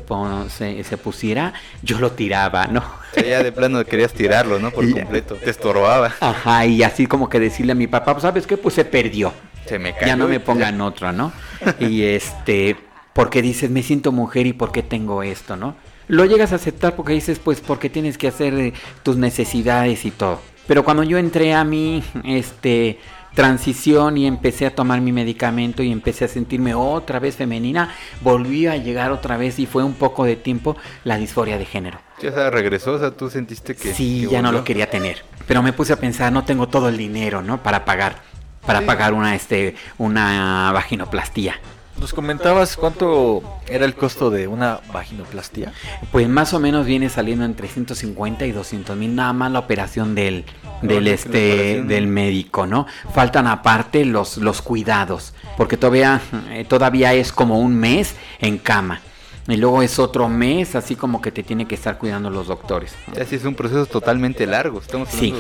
se, 0.50 0.84
se 0.84 0.98
pusiera, 0.98 1.54
yo 1.84 2.00
lo 2.00 2.12
tiraba, 2.12 2.66
¿no? 2.68 2.84
ya 3.16 3.44
de 3.44 3.52
plano 3.52 3.86
querías 3.86 4.14
tirarlo, 4.14 4.60
¿no? 4.60 4.72
Por 4.72 4.90
completo. 4.92 5.36
Te 5.36 5.52
estorbaba. 5.52 6.14
Ajá, 6.20 6.66
y 6.66 6.82
así 6.82 7.06
como 7.06 7.30
que 7.30 7.40
decirle 7.40 7.74
a 7.74 7.76
mi 7.76 7.88
papá, 7.88 8.14
pues, 8.14 8.24
¿sabes 8.24 8.48
qué? 8.48 8.58
Pues 8.58 8.74
se 8.74 8.86
perdió. 8.86 9.32
Se 9.68 9.78
me 9.78 9.94
cayó. 9.94 10.08
Ya 10.08 10.16
no 10.16 10.28
me 10.28 10.40
pongan 10.40 10.82
otro, 10.82 11.12
¿no? 11.12 11.32
Y 11.80 12.04
este, 12.04 12.76
porque 13.16 13.42
dices, 13.42 13.70
me 13.72 13.82
siento 13.82 14.12
mujer 14.12 14.46
y 14.46 14.52
por 14.52 14.74
qué 14.74 14.84
tengo 14.84 15.24
esto, 15.24 15.56
¿no? 15.56 15.74
Lo 16.10 16.26
llegas 16.26 16.52
a 16.52 16.56
aceptar 16.56 16.98
porque 16.98 17.14
dices, 17.14 17.40
pues 17.40 17.62
porque 17.62 17.90
tienes 17.90 18.18
que 18.18 18.28
hacer 18.28 18.54
eh, 18.56 18.74
tus 19.04 19.16
necesidades 19.16 20.04
y 20.04 20.12
todo. 20.12 20.42
Pero 20.68 20.84
cuando 20.84 21.02
yo 21.04 21.18
entré 21.18 21.54
a 21.54 21.64
mi 21.64 22.04
este 22.26 23.00
transición 23.34 24.18
y 24.18 24.28
empecé 24.28 24.66
a 24.66 24.76
tomar 24.76 25.00
mi 25.00 25.14
medicamento 25.14 25.82
y 25.82 25.92
empecé 25.94 26.26
a 26.26 26.28
sentirme 26.28 26.74
otra 26.76 27.20
vez 27.20 27.38
femenina, 27.38 27.94
volví 28.22 28.68
a 28.68 28.76
llegar 28.76 29.12
otra 29.12 29.38
vez 29.38 29.60
y 29.60 29.66
fue 29.66 29.84
un 29.84 29.94
poco 29.94 30.26
de 30.26 30.36
tiempo 30.36 30.76
la 31.06 31.18
disforia 31.18 31.58
de 31.58 31.66
género. 31.66 32.00
O 32.18 32.22
sea, 32.22 32.50
regresó, 32.50 32.94
o 32.94 33.00
sea, 33.00 33.12
tú 33.12 33.30
sentiste 33.30 33.76
que... 33.76 33.94
Sí, 33.94 34.22
que 34.26 34.32
ya 34.34 34.42
no 34.42 34.50
volvió. 34.50 34.60
lo 34.60 34.64
quería 34.66 34.90
tener. 34.90 35.24
Pero 35.48 35.64
me 35.64 35.72
puse 35.74 35.94
a 35.94 35.98
pensar, 36.00 36.32
no 36.34 36.44
tengo 36.44 36.68
todo 36.68 36.90
el 36.90 36.98
dinero, 36.98 37.42
¿no? 37.42 37.62
Para 37.64 37.86
pagar, 37.86 38.18
para 38.66 38.80
Sí. 38.80 38.86
pagar 38.86 39.14
una, 39.14 39.36
este, 39.36 39.76
una 39.98 40.72
vaginoplastía. 40.74 41.56
Nos 42.00 42.14
comentabas 42.14 42.76
cuánto 42.76 43.42
era 43.68 43.86
el 43.86 43.96
costo 43.96 44.30
de 44.30 44.48
una 44.48 44.82
vaginoplastia. 44.92 45.72
Pues 46.12 46.28
más 46.28 46.54
o 46.54 46.60
menos 46.60 46.86
viene 46.86 47.10
saliendo 47.10 47.46
entre 47.46 47.68
150 47.68 48.46
y 48.46 48.52
200 48.52 48.98
mil, 48.98 49.16
nada 49.16 49.32
más 49.32 49.52
la 49.52 49.60
operación 49.60 50.14
del, 50.14 50.44
del, 50.82 51.08
este, 51.08 51.84
del 51.84 52.08
médico, 52.08 52.68
¿no? 52.68 52.86
Faltan 53.14 53.48
aparte 53.48 54.04
los, 54.04 54.38
los 54.38 54.62
cuidados, 54.62 55.34
porque 55.56 55.78
todavía, 55.78 56.22
eh, 56.52 56.66
todavía 56.66 57.14
es 57.14 57.32
como 57.32 57.60
un 57.60 57.76
mes 57.76 58.16
en 58.40 58.58
cama. 58.58 59.02
Y 59.48 59.58
luego 59.58 59.84
es 59.84 60.00
otro 60.00 60.28
mes, 60.28 60.76
así 60.76 60.96
como 60.96 61.22
que 61.22 61.32
te 61.32 61.44
tiene 61.44 61.68
que 61.68 61.76
estar 61.76 62.00
cuidando 62.00 62.32
los 62.32 62.48
doctores. 62.48 62.96
Así 63.22 63.36
es 63.36 63.46
un 63.46 63.54
proceso 63.54 63.86
totalmente 63.86 64.48
largo. 64.48 64.80
Estamos 64.80 65.08
Sí. 65.10 65.28
hablando 65.28 65.40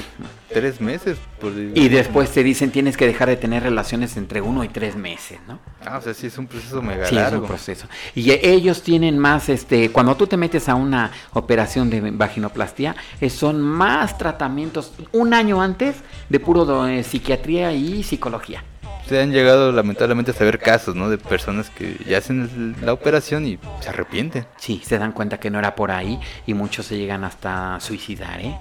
de 0.50 0.54
tres 0.54 0.80
meses. 0.80 1.18
por- 1.42 1.52
Y 1.52 1.90
después 1.90 2.30
te 2.32 2.44
dicen 2.44 2.72
tienes 2.72 2.98
que 2.98 3.06
dejar 3.08 3.28
de 3.30 3.36
tener 3.36 3.64
relaciones 3.64 4.16
entre 4.18 4.42
uno 4.42 4.64
y 4.64 4.70
tres 4.70 4.96
meses, 4.96 5.40
¿no? 5.48 5.60
Ah, 5.86 5.98
o 5.98 6.02
sea, 6.02 6.14
sí 6.14 6.28
es 6.28 6.38
un 6.38 6.48
proceso 6.48 6.82
mega 6.82 7.06
Sí, 7.08 7.16
es 7.16 7.22
largo. 7.22 7.42
un 7.42 7.48
proceso. 7.48 7.88
Y 8.16 8.30
e- 8.32 8.40
ellos 8.54 8.82
tienen 8.84 9.18
más, 9.20 9.50
este, 9.50 9.90
cuando 9.92 10.16
tú 10.16 10.28
te 10.28 10.38
metes 10.38 10.70
a 10.70 10.76
una 10.76 11.12
operación 11.34 11.90
de 11.90 12.02
vaginoplastia, 12.12 12.96
eh, 13.22 13.30
son 13.30 13.60
más 13.62 14.18
tratamientos 14.18 14.94
un 15.12 15.34
año 15.34 15.62
antes 15.62 15.96
de 16.30 16.40
puro 16.40 16.88
eh, 16.88 17.04
psiquiatría 17.04 17.74
y 17.74 18.02
psicología. 18.04 18.64
Se 19.08 19.22
han 19.22 19.32
llegado 19.32 19.72
lamentablemente 19.72 20.32
a 20.32 20.34
saber 20.34 20.60
casos, 20.60 20.96
¿no? 20.96 21.10
De 21.10 21.18
personas 21.20 21.70
que 21.70 21.98
ya 22.08 22.18
hacen 22.18 22.76
el- 22.80 22.86
la 22.86 22.92
operación 22.94 23.46
y 23.46 23.60
se 23.82 23.90
arrepienten. 23.90 24.46
Sí, 24.58 24.82
se 24.84 24.98
dan 24.98 25.12
cuenta 25.12 25.40
que 25.40 25.52
no 25.52 25.60
era 25.60 25.76
por 25.76 25.92
ahí 25.92 26.20
y 26.48 26.54
muchos 26.56 26.88
se 26.88 26.98
llegan 26.98 27.24
hasta 27.24 27.80
suicidar, 27.80 28.40
¿eh? 28.42 28.58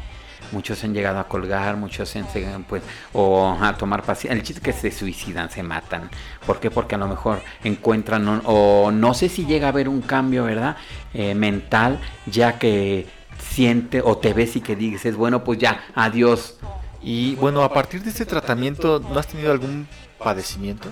Muchos 0.53 0.79
se 0.79 0.87
han 0.87 0.93
llegado 0.93 1.19
a 1.19 1.27
colgar, 1.27 1.79
muchos 1.79 2.11
se 2.11 2.19
han, 2.19 2.65
pues, 2.65 2.83
o 3.15 3.57
a 3.59 3.75
tomar 3.77 4.03
paciencia. 4.03 4.37
El 4.39 4.43
chiste 4.43 4.61
es 4.71 4.77
que 4.77 4.91
se 4.91 4.97
suicidan, 4.97 5.51
se 5.51 5.63
matan. 5.63 6.11
¿Por 6.47 6.61
qué? 6.61 6.71
Porque 6.71 6.95
a 6.97 6.99
lo 6.99 7.09
mejor 7.09 7.41
encuentran, 7.65 8.29
o, 8.29 8.41
o 8.45 8.91
no 8.93 9.15
sé 9.15 9.31
si 9.31 9.47
llega 9.47 9.69
a 9.69 9.71
haber 9.71 9.89
un 9.89 10.03
cambio, 10.03 10.45
¿verdad? 10.45 10.77
Eh, 11.15 11.35
mental, 11.35 11.99
ya 12.27 12.59
que 12.59 13.07
siente 13.39 14.03
o 14.03 14.19
te 14.19 14.35
ves 14.35 14.57
y 14.57 14.61
que 14.61 14.77
dices, 14.77 15.17
bueno, 15.17 15.43
pues 15.43 15.59
ya, 15.59 15.81
adiós. 15.95 16.59
Y 17.03 17.35
bueno, 17.37 17.63
a 17.63 17.73
partir 17.73 18.03
de 18.03 18.11
este 18.11 18.27
tratamiento, 18.27 19.01
¿no 19.01 19.19
has 19.19 19.27
tenido 19.27 19.51
algún 19.51 19.89
padecimiento? 20.25 20.89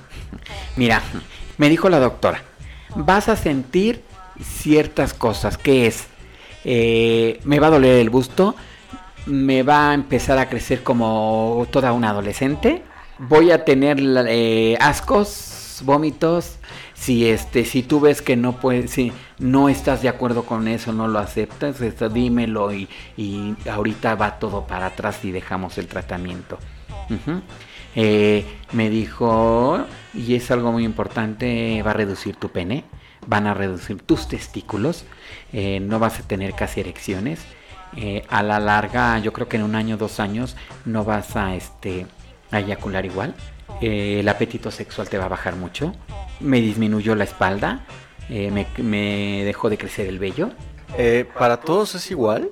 Mira, 0.76 1.02
me 1.58 1.68
dijo 1.68 1.88
la 1.88 1.98
doctora, 1.98 2.44
vas 2.94 3.28
a 3.28 3.34
sentir 3.34 4.04
ciertas 4.40 5.14
cosas, 5.14 5.58
que 5.58 5.86
es, 5.86 6.06
Eh, 6.64 7.40
me 7.42 7.58
va 7.58 7.66
a 7.66 7.70
doler 7.70 7.96
el 7.98 8.08
busto, 8.08 8.54
me 9.26 9.64
va 9.64 9.90
a 9.90 9.94
empezar 9.94 10.38
a 10.38 10.48
crecer 10.48 10.84
como 10.84 11.66
toda 11.72 11.92
una 11.92 12.10
adolescente, 12.10 12.84
voy 13.18 13.50
a 13.50 13.64
tener 13.64 13.98
eh, 14.28 14.76
ascos, 14.80 15.82
vómitos, 15.84 16.58
si 16.94 17.28
este, 17.28 17.64
si 17.64 17.82
tú 17.82 17.98
ves 17.98 18.22
que 18.22 18.36
no 18.36 18.60
puedes, 18.60 18.92
si 18.92 19.12
no 19.38 19.68
estás 19.68 20.02
de 20.02 20.08
acuerdo 20.08 20.44
con 20.44 20.68
eso, 20.68 20.92
no 20.92 21.08
lo 21.08 21.18
aceptas, 21.18 21.80
esto, 21.80 22.08
dímelo 22.08 22.72
y, 22.72 22.88
ahorita 23.68 24.14
va 24.14 24.38
todo 24.38 24.64
para 24.66 24.86
atrás 24.86 25.24
y 25.24 25.32
dejamos 25.32 25.78
el 25.78 25.88
tratamiento. 25.88 26.58
Eh, 27.94 28.44
me 28.72 28.88
dijo, 28.88 29.84
y 30.14 30.34
es 30.34 30.50
algo 30.50 30.72
muy 30.72 30.84
importante, 30.84 31.82
va 31.82 31.90
a 31.90 31.94
reducir 31.94 32.36
tu 32.36 32.48
pene, 32.48 32.84
van 33.26 33.46
a 33.46 33.54
reducir 33.54 34.00
tus 34.02 34.28
testículos, 34.28 35.04
eh, 35.52 35.80
no 35.80 35.98
vas 35.98 36.20
a 36.20 36.22
tener 36.22 36.54
casi 36.54 36.80
erecciones. 36.80 37.40
eh, 37.94 38.24
a 38.30 38.42
la 38.42 38.58
larga, 38.58 39.18
yo 39.18 39.34
creo 39.34 39.48
que 39.48 39.58
en 39.58 39.64
un 39.64 39.74
año, 39.74 39.98
dos 39.98 40.18
años, 40.18 40.56
no 40.86 41.04
vas 41.04 41.36
a, 41.36 41.54
este, 41.54 42.06
eyacular 42.50 43.04
igual. 43.04 43.34
El 43.82 44.26
apetito 44.30 44.70
sexual 44.70 45.10
te 45.10 45.18
va 45.18 45.26
a 45.26 45.28
bajar 45.28 45.56
mucho. 45.56 45.94
Me 46.40 46.62
disminuyó 46.62 47.14
la 47.14 47.24
espalda, 47.24 47.84
me, 48.30 49.44
dejó 49.44 49.68
de 49.68 49.76
crecer 49.76 50.06
el 50.06 50.18
vello. 50.18 50.52
¿Para 51.38 51.58
todos 51.58 51.94
es 51.94 52.10
igual 52.10 52.50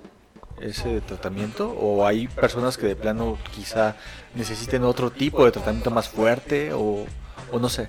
ese 0.61 1.01
tratamiento? 1.01 1.71
¿O 1.71 2.07
hay 2.07 2.29
personas 2.29 2.77
que 2.77 2.87
de 2.87 2.97
plano 2.97 3.39
quizá 3.55 3.97
necesiten 4.35 4.85
otro 4.85 5.11
tipo 5.11 5.45
de 5.45 5.53
tratamiento 5.53 5.91
más 5.91 6.09
fuerte? 6.09 6.73
O, 6.73 7.07
o 7.53 7.59
no 7.59 7.69
sé. 7.69 7.89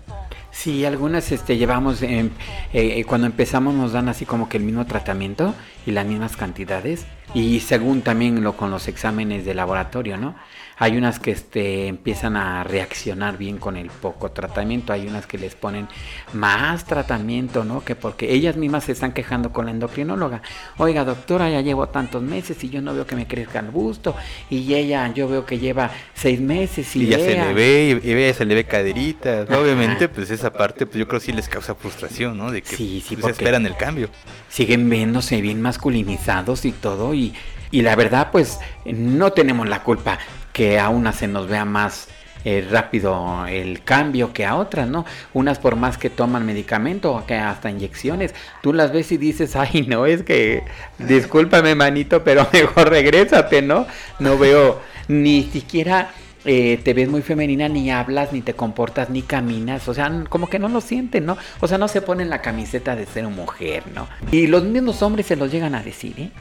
Sí, 0.52 0.86
algunas 0.86 1.32
este, 1.32 1.58
llevamos, 1.58 2.02
em, 2.02 2.30
eh, 2.74 3.04
cuando 3.06 3.26
empezamos 3.28 3.74
nos 3.74 3.94
dan 3.94 4.10
así 4.10 4.26
como 4.26 4.50
que 4.50 4.58
el 4.58 4.64
mismo 4.64 4.86
tratamiento 4.86 5.56
y 5.86 5.92
las 5.92 6.06
mismas 6.06 6.36
cantidades. 6.36 7.06
Y 7.34 7.62
según 7.62 8.02
también 8.02 8.44
lo 8.44 8.58
con 8.58 8.70
los 8.70 8.88
exámenes 8.90 9.46
de 9.46 9.54
laboratorio, 9.54 10.18
¿no? 10.18 10.36
Hay 10.82 10.98
unas 10.98 11.20
que 11.20 11.30
este, 11.30 11.86
empiezan 11.86 12.36
a 12.36 12.64
reaccionar 12.64 13.38
bien 13.38 13.58
con 13.58 13.78
el 13.78 13.92
poco 13.92 14.32
tratamiento, 14.32 14.94
hay 14.94 15.06
unas 15.08 15.28
que 15.28 15.38
les 15.38 15.54
ponen 15.54 15.88
más 16.34 16.86
tratamiento, 16.86 17.64
¿no? 17.64 17.86
Que 17.86 17.96
porque 17.96 18.34
ellas 18.34 18.56
mismas 18.58 18.86
se 18.86 18.94
están 18.94 19.12
quejando 19.12 19.54
con 19.54 19.66
la 19.66 19.72
endocrinóloga. 19.72 20.42
Oiga, 20.78 21.06
doctora, 21.06 21.52
ya 21.52 21.62
llevo 21.62 21.88
tantos 21.90 22.24
meses 22.24 22.64
y 22.64 22.70
yo 22.72 22.82
no 22.82 22.96
veo 22.96 23.06
que 23.06 23.16
me 23.16 23.28
crezca 23.28 23.60
el 23.60 23.68
busto. 23.70 24.16
Y 24.50 24.74
ella, 24.74 25.08
yo 25.14 25.28
veo 25.28 25.46
que 25.46 25.60
lleva 25.60 25.92
seis 26.16 26.42
meses 26.42 26.96
y, 26.96 27.04
Y 27.04 27.08
ya 27.10 27.20
se 27.20 27.36
le 27.36 27.54
ve, 27.54 28.02
y, 28.04 28.12
y 28.12 28.34
se 28.34 28.46
le 28.46 28.56
ve 28.56 28.64
caderitas. 28.64 29.48
Obviamente, 29.52 30.10
pues 30.10 30.32
esa 30.32 30.52
parte, 30.52 30.88
pues 30.88 30.98
yo 30.98 31.08
creo 31.08 31.20
que 31.20 31.28
sí 31.28 31.32
les 31.32 31.48
causa 31.48 31.76
frustración, 31.76 32.40
¿no? 32.40 32.52
De 32.52 32.64
que 32.64 32.76
Sí, 32.76 33.04
sí, 33.08 33.16
pues, 33.16 33.34
esperan 33.34 33.68
el 33.68 33.78
cambio. 33.78 34.10
siguen 34.50 34.90
viéndose 34.90 35.42
bien 35.42 35.62
masculinizados 35.62 36.66
y 36.66 36.72
todo 36.72 37.14
y, 37.14 37.34
y 37.70 37.84
la 37.84 37.96
verdad 37.96 38.30
pues 38.32 38.60
no 38.86 39.32
tenemos 39.32 39.70
la 39.70 39.84
culpa 39.84 40.18
que 40.54 40.80
a 40.80 40.90
unas 40.90 41.16
se 41.16 41.28
nos 41.28 41.48
vea 41.48 41.66
más 41.66 42.08
eh, 42.44 42.68
rápido 42.70 43.46
el 43.48 43.84
cambio 43.84 44.34
que 44.34 44.46
a 44.46 44.56
otras, 44.56 44.88
¿no? 44.88 45.06
Unas 45.34 45.60
por 45.60 45.76
más 45.76 45.98
que 45.98 46.10
toman 46.10 46.46
medicamento 46.46 47.24
que 47.28 47.36
hasta 47.36 47.70
inyecciones, 47.70 48.34
tú 48.64 48.74
las 48.74 48.92
ves 48.92 49.12
y 49.12 49.18
dices, 49.18 49.56
ay 49.56 49.86
no, 49.88 50.06
es 50.08 50.24
que 50.24 50.64
discúlpame 50.98 51.76
manito, 51.76 52.24
pero 52.24 52.48
mejor 52.54 52.90
regrésate, 52.90 53.62
¿no? 53.62 53.86
No 54.20 54.38
veo 54.40 54.82
ni 55.08 55.44
siquiera 55.44 56.10
eh, 56.44 56.80
te 56.84 56.96
ves 56.96 57.08
muy 57.08 57.22
femenina, 57.22 57.70
ni 57.70 57.92
hablas, 57.92 58.34
ni 58.34 58.42
te 58.42 58.56
comportas, 58.56 59.12
ni 59.12 59.22
caminas, 59.22 59.88
o 59.88 59.94
sea, 59.94 60.12
como 60.28 60.50
que 60.50 60.58
no 60.58 60.70
lo 60.70 60.82
sienten, 60.82 61.28
¿no? 61.28 61.38
O 61.60 61.68
sea, 61.68 61.78
no 61.78 61.88
se 61.88 62.02
ponen 62.02 62.32
la 62.32 62.42
camiseta 62.42 62.96
de 62.96 63.06
ser 63.06 63.26
mujer, 63.26 63.84
¿no? 63.94 64.08
Y 64.32 64.48
los 64.48 64.64
mismos 64.64 65.04
hombres 65.04 65.28
se 65.28 65.36
los 65.36 65.52
llegan 65.52 65.76
a 65.76 65.84
decir, 65.84 66.16
¿eh? 66.18 66.32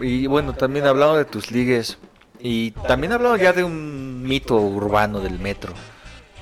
Y 0.00 0.28
bueno, 0.28 0.54
también 0.54 0.86
hablado 0.86 1.16
de 1.16 1.24
tus 1.24 1.50
ligues. 1.50 1.98
Y 2.42 2.70
también 2.70 3.12
hablado 3.12 3.36
ya 3.36 3.52
de 3.52 3.64
un 3.64 4.22
mito 4.22 4.56
urbano 4.56 5.20
del 5.20 5.38
metro. 5.38 5.72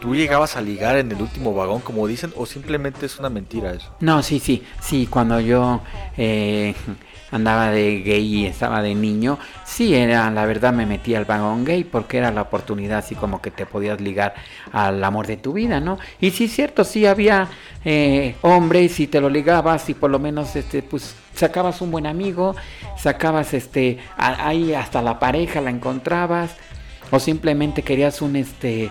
¿Tú 0.00 0.14
llegabas 0.14 0.56
a 0.56 0.60
ligar 0.60 0.96
en 0.96 1.10
el 1.10 1.20
último 1.20 1.54
vagón, 1.54 1.80
como 1.80 2.06
dicen, 2.06 2.32
o 2.36 2.46
simplemente 2.46 3.06
es 3.06 3.18
una 3.18 3.30
mentira 3.30 3.72
eso? 3.72 3.92
No, 3.98 4.22
sí, 4.22 4.38
sí, 4.38 4.62
sí, 4.80 5.08
cuando 5.08 5.40
yo 5.40 5.80
eh, 6.16 6.72
andaba 7.32 7.70
de 7.72 8.00
gay 8.02 8.24
y 8.24 8.46
estaba 8.46 8.80
de 8.80 8.94
niño, 8.94 9.40
sí, 9.64 9.96
era, 9.96 10.30
la 10.30 10.46
verdad 10.46 10.72
me 10.72 10.86
metí 10.86 11.16
al 11.16 11.24
vagón 11.24 11.64
gay 11.64 11.82
porque 11.82 12.18
era 12.18 12.30
la 12.30 12.42
oportunidad 12.42 12.98
así 12.98 13.16
como 13.16 13.42
que 13.42 13.50
te 13.50 13.66
podías 13.66 14.00
ligar 14.00 14.34
al 14.70 15.02
amor 15.02 15.26
de 15.26 15.36
tu 15.36 15.54
vida, 15.54 15.80
¿no? 15.80 15.98
Y 16.20 16.30
sí, 16.30 16.46
cierto, 16.46 16.84
sí 16.84 17.04
había 17.04 17.48
eh, 17.84 18.36
hombres 18.42 19.00
y 19.00 19.08
te 19.08 19.20
lo 19.20 19.28
ligabas 19.28 19.88
y 19.90 19.94
por 19.94 20.10
lo 20.10 20.20
menos, 20.20 20.54
este, 20.54 20.80
pues 20.82 21.16
sacabas 21.38 21.80
un 21.80 21.90
buen 21.90 22.06
amigo, 22.06 22.54
sacabas, 22.98 23.54
este, 23.54 23.98
a- 24.16 24.48
ahí 24.48 24.74
hasta 24.74 25.00
la 25.02 25.18
pareja 25.18 25.60
la 25.60 25.70
encontrabas 25.70 26.54
o 27.10 27.18
simplemente 27.18 27.82
querías 27.82 28.20
un, 28.20 28.36
este, 28.36 28.90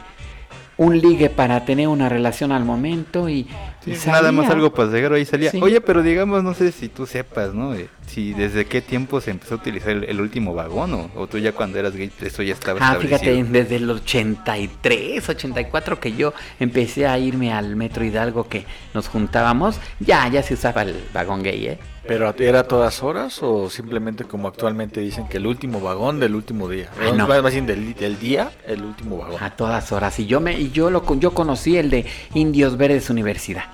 un 0.78 1.00
ligue 1.00 1.30
para 1.32 1.66
tener 1.66 1.88
una 1.88 2.08
relación 2.08 2.52
al 2.52 2.64
momento 2.64 3.30
y, 3.30 3.48
Sí, 3.84 3.94
y 3.94 4.08
nada 4.10 4.32
más 4.32 4.46
salía. 4.46 4.56
algo 4.58 4.74
pasajero 4.74 5.16
ahí 5.16 5.26
salía. 5.26 5.50
Sí. 5.50 5.60
Oye, 5.62 5.82
pero 5.82 6.04
digamos, 6.04 6.44
no 6.44 6.54
sé 6.54 6.72
si 6.72 6.88
tú 6.88 7.06
sepas, 7.08 7.54
¿no? 7.54 7.74
Eh, 7.74 7.90
Si 8.06 8.32
desde 8.34 8.66
qué 8.66 8.82
tiempo 8.82 9.20
se 9.20 9.32
empezó 9.32 9.56
a 9.56 9.58
utilizar 9.58 9.90
el, 9.92 10.04
el 10.06 10.22
último 10.22 10.54
vagón 10.54 10.94
o, 10.94 11.10
o 11.16 11.28
tú 11.28 11.38
ya 11.40 11.52
cuando 11.52 11.78
eras 11.80 11.96
gay 11.96 12.12
eso 12.22 12.42
ya 12.44 12.54
estaba 12.54 12.80
Ah, 12.82 12.94
establecido. 12.94 13.20
fíjate, 13.20 13.44
desde 13.52 13.76
el 13.78 13.90
83, 13.90 15.28
84 15.30 16.00
que 16.00 16.14
yo 16.14 16.34
empecé 16.60 17.08
a 17.08 17.18
irme 17.18 17.52
al 17.54 17.76
Metro 17.76 18.04
Hidalgo 18.06 18.48
que 18.48 18.66
nos 18.94 19.08
juntábamos, 19.08 19.80
ya, 20.00 20.28
ya 20.30 20.42
se 20.44 20.54
usaba 20.54 20.84
el 20.84 20.96
vagón 21.14 21.44
gay, 21.44 21.68
¿eh? 21.68 21.80
¿Pero 22.08 22.34
era 22.40 22.62
a 22.62 22.64
todas 22.64 23.04
horas 23.04 23.40
o 23.42 23.70
simplemente 23.70 24.24
como 24.24 24.48
actualmente 24.48 25.02
dicen 25.02 25.28
que 25.28 25.38
el 25.38 25.48
último 25.48 25.82
vagón 25.82 26.20
del 26.20 26.36
último 26.36 26.70
día? 26.70 26.90
No. 27.16 27.28
Más 27.28 27.52
bien 27.52 27.66
del, 27.66 27.94
del 27.96 28.18
día, 28.18 28.52
el 28.66 28.84
último 28.84 29.18
vagón. 29.18 29.44
A 29.44 29.56
todas 29.56 29.92
horas. 29.92 30.18
Y 30.20 30.26
yo 30.26 30.40
me, 30.40 30.60
y 30.60 30.72
yo 30.72 30.90
lo 30.90 31.04
yo 31.20 31.32
conocí 31.32 31.78
el 31.78 31.90
de 31.90 32.06
Indios 32.34 32.78
Verdes 32.78 33.10
Universidad. 33.10 33.66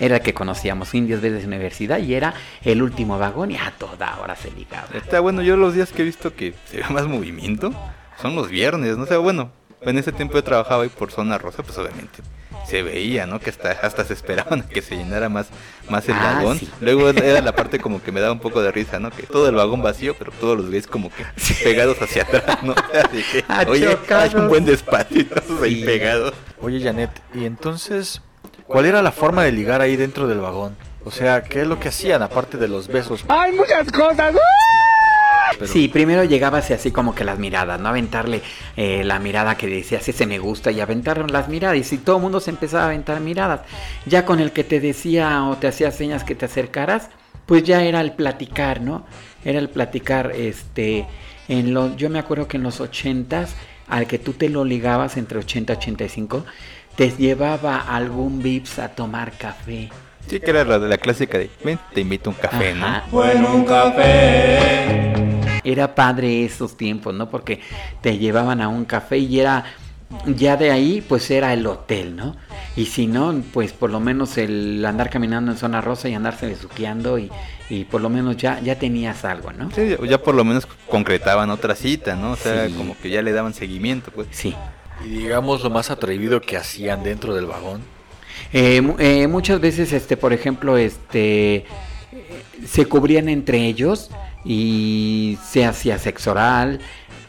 Era 0.00 0.16
el 0.16 0.22
que 0.22 0.34
conocíamos, 0.34 0.94
Indios 0.94 1.20
Verdes 1.20 1.44
Universidad, 1.44 1.98
y 1.98 2.14
era 2.14 2.34
el 2.62 2.82
último 2.82 3.18
vagón 3.18 3.50
y 3.50 3.56
a 3.56 3.72
toda 3.78 4.18
hora 4.20 4.36
se 4.36 4.50
ligaba. 4.52 4.86
Está 4.94 5.20
bueno, 5.20 5.42
yo 5.42 5.56
los 5.56 5.74
días 5.74 5.90
que 5.90 6.02
he 6.02 6.04
visto 6.04 6.34
que 6.34 6.54
se 6.66 6.78
ve 6.78 6.84
más 6.90 7.06
movimiento 7.06 7.72
son 8.20 8.36
los 8.36 8.48
viernes, 8.48 8.96
no 8.96 9.06
sé, 9.06 9.16
bueno, 9.16 9.50
en 9.80 9.98
ese 9.98 10.12
tiempo 10.12 10.34
yo 10.34 10.44
trabajaba 10.44 10.84
ahí 10.84 10.88
por 10.88 11.10
zona 11.10 11.38
rosa, 11.38 11.62
pues 11.62 11.76
obviamente 11.78 12.22
se 12.68 12.82
veía, 12.82 13.26
¿no? 13.26 13.40
Que 13.40 13.50
hasta, 13.50 13.70
hasta 13.72 14.04
se 14.04 14.12
esperaban 14.12 14.60
a 14.60 14.68
que 14.68 14.82
se 14.82 14.96
llenara 14.96 15.28
más, 15.28 15.46
más 15.88 16.06
el 16.08 16.14
Ah, 16.14 16.34
vagón. 16.36 16.58
sí. 16.58 16.68
Luego 16.80 17.08
era 17.10 17.40
la 17.40 17.52
parte 17.54 17.78
como 17.78 18.02
que 18.02 18.12
me 18.12 18.20
daba 18.20 18.32
un 18.32 18.40
poco 18.40 18.60
de 18.62 18.70
risa, 18.70 18.98
¿no? 18.98 19.10
Que 19.10 19.22
todo 19.24 19.48
el 19.48 19.54
vagón 19.54 19.82
vacío, 19.82 20.14
pero 20.18 20.32
todos 20.40 20.56
los 20.58 20.70
gays 20.70 20.86
como 20.86 21.10
que 21.10 21.24
pegados 21.64 21.96
hacia 22.02 22.22
atrás, 22.24 22.62
¿no? 22.62 22.74
Así 22.94 23.24
que, 23.32 23.44
Ah, 23.48 23.64
oye, 23.68 23.96
hay 24.10 24.34
un 24.34 24.48
buen 24.48 24.64
despacio 24.64 25.20
y 25.20 25.24
todos 25.24 25.62
ahí 25.62 25.84
pegados. 25.84 26.34
Oye, 26.60 26.82
Janet, 26.82 27.10
¿y 27.34 27.44
entonces 27.44 28.20
cuál 28.66 28.84
era 28.86 29.00
la 29.02 29.12
forma 29.12 29.44
de 29.44 29.52
ligar 29.52 29.80
ahí 29.80 29.96
dentro 29.96 30.26
del 30.28 30.38
vagón? 30.40 30.76
O 31.04 31.10
sea, 31.10 31.42
¿qué 31.42 31.62
es 31.62 31.66
lo 31.66 31.80
que 31.80 31.88
hacían 31.88 32.22
aparte 32.22 32.58
de 32.58 32.68
los 32.68 32.88
besos? 32.88 33.24
Hay 33.28 33.52
muchas 33.52 33.90
cosas. 33.90 34.34
Pero- 35.58 35.72
Sí, 35.72 35.88
primero 35.88 36.24
llegabas 36.24 36.70
y 36.70 36.72
así 36.74 36.90
como 36.90 37.14
que 37.14 37.24
las 37.24 37.38
miradas, 37.38 37.80
¿no? 37.80 37.88
Aventarle 37.88 38.42
eh, 38.76 39.02
la 39.04 39.18
mirada 39.18 39.56
que 39.56 39.66
decía, 39.66 39.98
ese 39.98 40.26
me 40.26 40.38
gusta, 40.38 40.70
y 40.70 40.80
aventaron 40.80 41.32
las 41.32 41.48
miradas. 41.48 41.76
Y 41.78 41.84
si 41.84 41.98
todo 41.98 42.16
el 42.16 42.22
mundo 42.22 42.40
se 42.40 42.50
empezaba 42.50 42.84
a 42.84 42.86
aventar 42.86 43.20
miradas, 43.20 43.60
ya 44.06 44.24
con 44.24 44.40
el 44.40 44.52
que 44.52 44.64
te 44.64 44.80
decía 44.80 45.44
o 45.44 45.56
te 45.56 45.66
hacía 45.68 45.90
señas 45.90 46.24
que 46.24 46.34
te 46.34 46.44
acercaras, 46.46 47.08
pues 47.46 47.62
ya 47.64 47.82
era 47.82 48.00
el 48.00 48.12
platicar, 48.12 48.80
¿no? 48.80 49.04
Era 49.44 49.58
el 49.58 49.68
platicar, 49.70 50.32
este, 50.34 51.06
en 51.48 51.72
los, 51.72 51.96
yo 51.96 52.10
me 52.10 52.18
acuerdo 52.18 52.46
que 52.46 52.56
en 52.58 52.62
los 52.62 52.80
ochentas, 52.80 53.54
al 53.88 54.06
que 54.06 54.18
tú 54.18 54.34
te 54.34 54.48
lo 54.50 54.64
ligabas 54.64 55.16
entre 55.16 55.38
80 55.38 55.72
y 55.72 55.76
85, 55.76 56.44
te 56.94 57.10
llevaba 57.12 57.78
algún 57.78 58.42
Vips 58.42 58.78
a 58.80 58.88
tomar 58.88 59.32
café. 59.32 59.88
Sí, 60.28 60.40
que 60.40 60.50
era 60.50 60.62
la 60.64 60.78
de 60.78 60.88
la 60.88 60.98
clásica 60.98 61.38
de, 61.38 61.48
ven, 61.64 61.78
te 61.94 62.02
invito 62.02 62.28
a 62.28 62.32
un 62.34 62.38
café, 62.38 62.72
Ajá. 62.72 63.04
¿no? 63.06 63.12
Bueno, 63.12 63.54
un 63.54 63.64
café. 63.64 65.47
Era 65.64 65.94
padre 65.94 66.44
esos 66.44 66.76
tiempos, 66.76 67.14
¿no? 67.14 67.28
Porque 67.30 67.60
te 68.00 68.18
llevaban 68.18 68.60
a 68.60 68.68
un 68.68 68.84
café 68.84 69.18
y 69.18 69.40
era, 69.40 69.64
ya 70.26 70.56
de 70.56 70.70
ahí, 70.70 71.04
pues 71.06 71.30
era 71.30 71.52
el 71.52 71.66
hotel, 71.66 72.16
¿no? 72.16 72.36
Y 72.76 72.86
si 72.86 73.06
no, 73.06 73.34
pues 73.52 73.72
por 73.72 73.90
lo 73.90 74.00
menos 74.00 74.38
el 74.38 74.84
andar 74.84 75.10
caminando 75.10 75.50
en 75.52 75.58
zona 75.58 75.80
rosa 75.80 76.08
y 76.08 76.14
andarse 76.14 76.46
besuqueando 76.46 77.18
y, 77.18 77.30
y 77.68 77.84
por 77.84 78.00
lo 78.00 78.08
menos 78.08 78.36
ya, 78.36 78.60
ya 78.60 78.78
tenías 78.78 79.24
algo, 79.24 79.52
¿no? 79.52 79.70
Sí, 79.72 79.96
ya 80.08 80.22
por 80.22 80.34
lo 80.34 80.44
menos 80.44 80.66
concretaban 80.88 81.50
otra 81.50 81.74
cita, 81.74 82.14
¿no? 82.16 82.32
O 82.32 82.36
sea, 82.36 82.68
Sí. 82.68 82.74
como 82.74 82.96
que 82.98 83.10
ya 83.10 83.20
le 83.22 83.32
daban 83.32 83.52
seguimiento, 83.54 84.10
pues. 84.14 84.28
Sí. 84.30 84.54
Y 85.04 85.08
digamos 85.08 85.62
lo 85.62 85.70
más 85.70 85.90
atrevido 85.90 86.40
que 86.40 86.56
hacían 86.56 87.02
dentro 87.02 87.34
del 87.34 87.46
vagón. 87.46 87.80
Eh, 88.52 88.80
mu- 88.80 88.96
eh, 88.98 89.26
muchas 89.26 89.60
veces, 89.60 89.92
este, 89.92 90.16
por 90.16 90.32
ejemplo, 90.32 90.76
este, 90.76 91.56
eh, 91.56 91.64
se 92.66 92.86
cubrían 92.86 93.28
entre 93.28 93.66
ellos 93.66 94.10
y 94.44 95.38
se 95.44 95.64
hacía 95.64 95.98
sexo 95.98 96.32
oral 96.32 96.80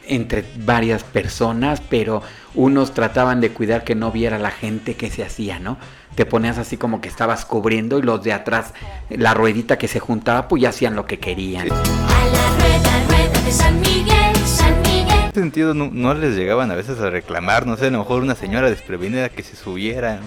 entre 0.08 0.44
varias 0.58 1.04
personas, 1.04 1.82
pero 1.88 2.22
unos 2.56 2.94
trataban 2.94 3.42
de 3.42 3.52
cuidar 3.52 3.84
que 3.84 3.96
no 3.96 4.12
viera 4.12 4.40
la 4.40 4.52
gente 4.52 4.96
que 4.96 5.10
se 5.10 5.24
hacía, 5.24 5.60
¿no? 5.60 5.78
Te 6.16 6.26
ponías 6.26 6.58
así 6.58 6.78
como 6.78 7.00
que 7.00 7.08
estabas 7.08 7.46
cubriendo 7.46 8.00
y 8.00 8.02
los 8.02 8.24
de 8.24 8.34
atrás, 8.34 8.74
la 9.10 9.34
ruedita 9.34 9.78
que 9.78 9.88
se 9.88 10.00
juntaba, 10.00 10.48
pues 10.48 10.64
ya 10.64 10.70
hacían 10.70 10.96
lo 10.96 11.06
que 11.06 11.20
querían. 11.20 11.72
A 11.72 11.76
la 11.76 12.50
rueda, 12.58 13.04
rueda 13.08 13.42
de 13.42 13.52
San 13.52 13.80
Miguel, 13.80 14.36
San 14.46 14.82
Miguel. 14.82 15.12
En 15.12 15.30
ese 15.30 15.40
sentido 15.40 15.74
no, 15.76 15.90
no 15.92 16.14
les 16.16 16.36
llegaban 16.36 16.72
a 16.72 16.76
veces 16.76 17.00
a 17.00 17.10
reclamar, 17.12 17.68
no 17.68 17.78
sé, 17.78 17.88
a 17.88 17.92
lo 17.92 18.00
mejor 18.00 18.24
una 18.24 18.36
señora 18.36 18.70
desprevenida 18.70 19.30
que 19.30 19.44
se 19.44 19.56
subieran, 19.56 20.22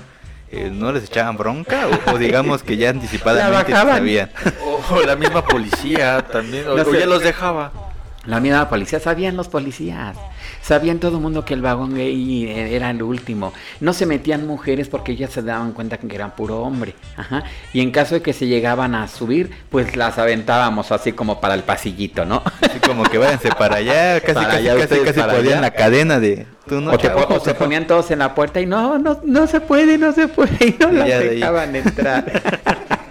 eh, 0.53 0.71
no 0.73 0.93
les 0.93 1.05
echaban 1.05 1.37
bronca 1.37 1.87
o, 2.07 2.13
o 2.13 2.19
digamos 2.19 2.63
que 2.63 2.77
ya 2.77 2.91
anticipadamente 2.97 3.73
sabían. 3.73 4.31
O 4.91 5.01
la 5.01 5.17
misma 5.17 5.45
policía 5.45 6.23
también, 6.23 6.69
o, 6.69 6.77
No 6.77 6.83
o 6.83 6.85
sé. 6.93 7.01
ya 7.01 7.07
los 7.07 7.23
dejaba. 7.23 7.73
La 8.25 8.39
misma 8.39 8.69
policía, 8.69 9.01
sabían 9.01 9.37
los 9.37 9.49
policías, 9.49 10.17
sabían 10.61 11.01
todo 11.01 11.17
el 11.17 11.23
mundo 11.23 11.45
que 11.45 11.55
el 11.55 11.61
vagón 11.61 11.97
gay 11.97 12.49
era 12.49 12.89
el 12.91 13.03
último. 13.03 13.53
No 13.81 13.93
se 13.93 14.07
metían 14.07 14.47
mujeres 14.47 14.89
porque 14.89 15.13
ellas 15.13 15.33
se 15.33 15.43
daban 15.43 15.73
cuenta 15.73 15.99
que 15.99 16.15
eran 16.15 16.31
puro 16.31 16.61
hombre. 16.63 16.95
Ajá. 17.17 17.43
Y 17.73 17.81
en 17.81 17.91
caso 17.91 18.15
de 18.15 18.23
que 18.23 18.33
se 18.33 18.47
llegaban 18.47 18.95
a 18.95 19.09
subir, 19.09 19.51
pues 19.71 19.97
las 19.97 20.19
aventábamos 20.19 20.93
así 20.93 21.13
como 21.13 21.41
para 21.41 21.55
el 21.55 21.65
pasillito, 21.65 22.25
¿no? 22.25 22.45
Así 22.61 22.79
como 22.79 23.03
que 23.03 23.19
váyanse 23.19 23.51
para 23.51 23.77
allá, 23.77 24.21
casi 24.25 24.35
Para 24.35 24.47
casi 24.47 24.59
allá, 24.59 24.73
casi, 24.75 24.83
ustedes 24.85 25.05
casi 25.05 25.21
para 25.21 25.33
podían 25.33 25.53
allá. 25.55 25.61
la 25.63 25.71
cadena 25.73 26.21
de 26.21 26.47
tú 26.69 26.81
no 26.81 26.93
o, 26.93 26.99
te, 26.99 27.09
chavo, 27.09 27.27
o 27.29 27.41
se 27.41 27.55
ponían 27.55 27.89
todos 27.89 28.13
en 28.13 28.21
la 28.21 28.37
puerta 28.37 28.61
y 28.61 28.67
no, 28.67 28.99
no, 28.99 29.21
no 29.25 29.49
se 29.49 29.61
puede, 29.61 29.99
no 29.99 30.13
se 30.13 30.29
puede, 30.29 30.65
y 30.65 30.77
no 30.79 30.93
Y 30.93 30.97
las 30.97 31.09
ya 31.09 31.19
de 31.19 31.31
dejaban 31.31 31.75
entrar. 31.75 32.99